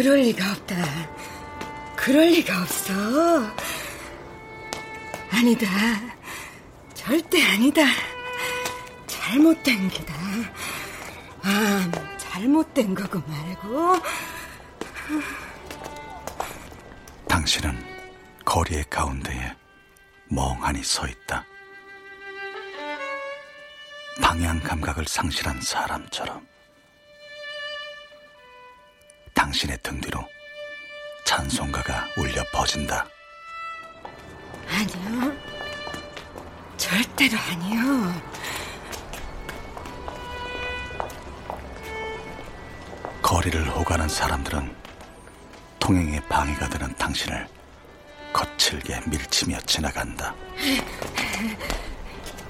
그럴 0.04 0.18
리가 0.18 0.52
없다. 0.52 0.76
그럴 1.96 2.26
리가 2.26 2.60
없어. 2.60 2.92
아니다. 5.30 5.66
절대 6.92 7.42
아니다. 7.42 7.80
잘못된 9.06 9.88
게다. 9.88 10.14
아, 11.42 11.90
잘못된 12.18 12.94
거고 12.94 13.22
말고. 13.26 14.02
당신은 17.26 17.74
거리의 18.44 18.84
가운데에 18.90 19.56
멍하니 20.28 20.84
서 20.84 21.08
있다. 21.08 21.46
방향 24.20 24.60
감각을 24.60 25.06
상실한 25.06 25.62
사람처럼 25.62 26.46
당신의 29.54 29.78
등 29.84 30.00
뒤로 30.00 30.18
찬송가가 31.24 32.08
울려 32.16 32.42
퍼진다. 32.52 33.06
아니요. 34.68 35.32
절대로 36.76 37.38
아니요. 37.38 38.20
거리를 43.22 43.68
오가는 43.76 44.08
사람들은 44.08 44.74
통행에 45.78 46.20
방해가 46.28 46.68
되는 46.68 46.92
당신을 46.96 47.46
거칠게 48.32 49.02
밀치며 49.06 49.60
지나간다. 49.60 50.34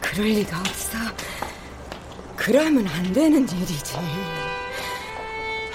그럴 0.00 0.26
리가 0.28 0.58
없어. 0.58 0.98
그러면 2.34 2.88
안 2.88 3.12
되는 3.12 3.46
일이지. 3.46 4.53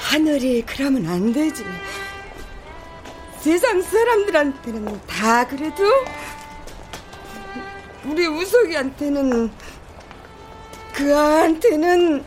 하늘이 0.10 0.64
그러면 0.66 1.06
안 1.06 1.32
되지. 1.32 1.64
세상 3.42 3.80
사람들한테는 3.80 5.02
다 5.06 5.48
그래도 5.48 5.84
우리 8.06 8.26
우석이한테는 8.26 9.52
그한테는 10.96 12.26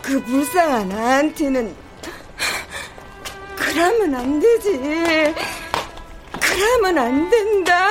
그 0.00 0.22
불쌍한 0.22 0.92
아한테는 0.92 1.74
그러면 3.56 4.14
안 4.14 4.38
되지. 4.38 5.34
그러면 6.40 6.98
안 6.98 7.30
된다. 7.30 7.88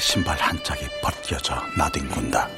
신발 0.00 0.36
한 0.38 0.58
짝이 0.64 0.88
벗겨져 1.02 1.54
나뒹군다. 1.76 2.48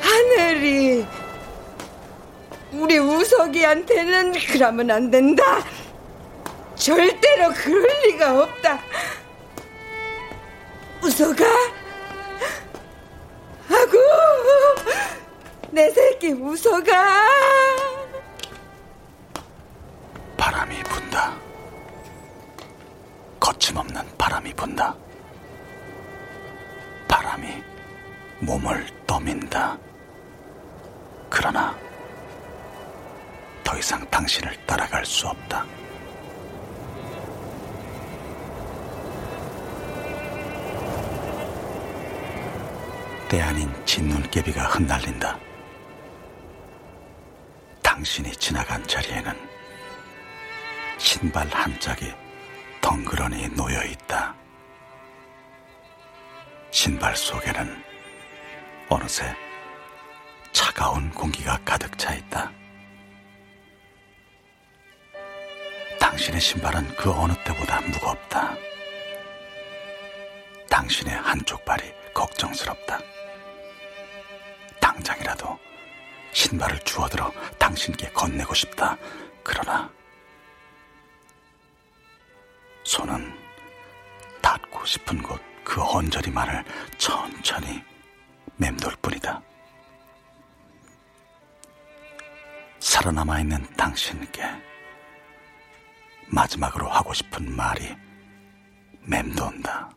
하늘이 0.00 1.06
우리 2.72 2.98
우석이한테는 2.98 4.32
그러면 4.48 4.90
안 4.90 5.10
된다. 5.10 5.62
절대로 6.74 7.52
그럴 7.54 7.86
리가 8.04 8.42
없다. 8.42 8.80
우석아, 11.02 11.44
아구, 13.68 13.98
내 15.70 15.90
새끼 15.90 16.32
우석아. 16.32 17.83
당신을 34.24 34.56
따라갈 34.64 35.04
수 35.04 35.28
없다. 35.28 35.66
때 43.28 43.42
아닌 43.42 43.70
진눈깨비가 43.84 44.62
흩날린다. 44.64 45.38
당신이 47.82 48.32
지나간 48.36 48.82
자리에는 48.86 49.34
신발 50.96 51.46
한 51.48 51.78
짝이 51.78 52.10
덩그러니 52.80 53.48
놓여 53.48 53.84
있다. 53.84 54.34
신발 56.70 57.14
속에는 57.14 57.84
어느새 58.88 59.36
차가운 60.52 61.10
공기가 61.10 61.58
가득 61.64 61.98
차 61.98 62.14
있다. 62.14 62.63
당신의 66.14 66.40
신발은 66.40 66.94
그 66.94 67.10
어느 67.10 67.32
때보다 67.44 67.80
무겁다. 67.80 68.54
당신의 70.70 71.12
한쪽 71.16 71.64
발이 71.64 71.92
걱정스럽다. 72.14 73.00
당장이라도 74.80 75.58
신발을 76.30 76.78
주워들어 76.84 77.32
당신께 77.58 78.10
건네고 78.10 78.54
싶다. 78.54 78.96
그러나 79.42 79.90
손은 82.84 83.36
닿고 84.40 84.86
싶은 84.86 85.20
곳 85.20 85.42
그 85.64 85.82
언저리만을 85.82 86.62
천천히 86.98 87.82
맴돌 88.56 88.94
뿐이다. 89.02 89.42
살아남아 92.78 93.40
있는 93.40 93.64
당신께 93.76 94.73
마지막으로 96.28 96.88
하고 96.88 97.12
싶은 97.12 97.54
말이 97.54 97.96
맴돈다. 99.02 99.90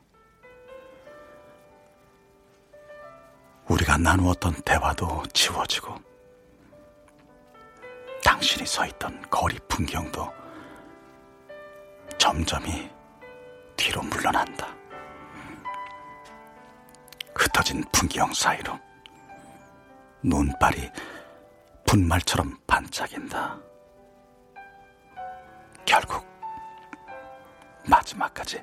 우리가 3.67 3.97
나누었던 3.97 4.53
대화도 4.63 5.23
지워지고 5.33 5.95
당신이 8.23 8.65
서 8.65 8.85
있던 8.85 9.21
거리 9.29 9.57
풍경도 9.67 10.31
점점이 12.17 12.89
뒤로 13.75 14.01
물러난다. 14.03 14.75
흩어진 17.35 17.83
풍경 17.91 18.33
사이로 18.33 18.77
눈발이 20.23 20.89
분말처럼 21.85 22.57
반짝인다. 22.65 23.59
결국 25.87 26.27
마지막까지 27.85 28.61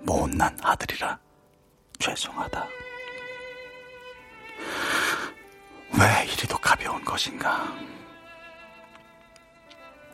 못난 0.00 0.54
아들이라 0.60 1.18
죄송하다. 2.00 2.68
왜 5.98 6.24
이리도 6.26 6.58
가벼운 6.58 7.02
것인가? 7.04 7.72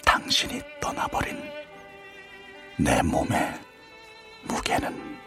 당신이 0.05 0.61
떠나버린 0.81 1.43
내 2.77 3.01
몸의 3.03 3.59
무게는 4.45 5.19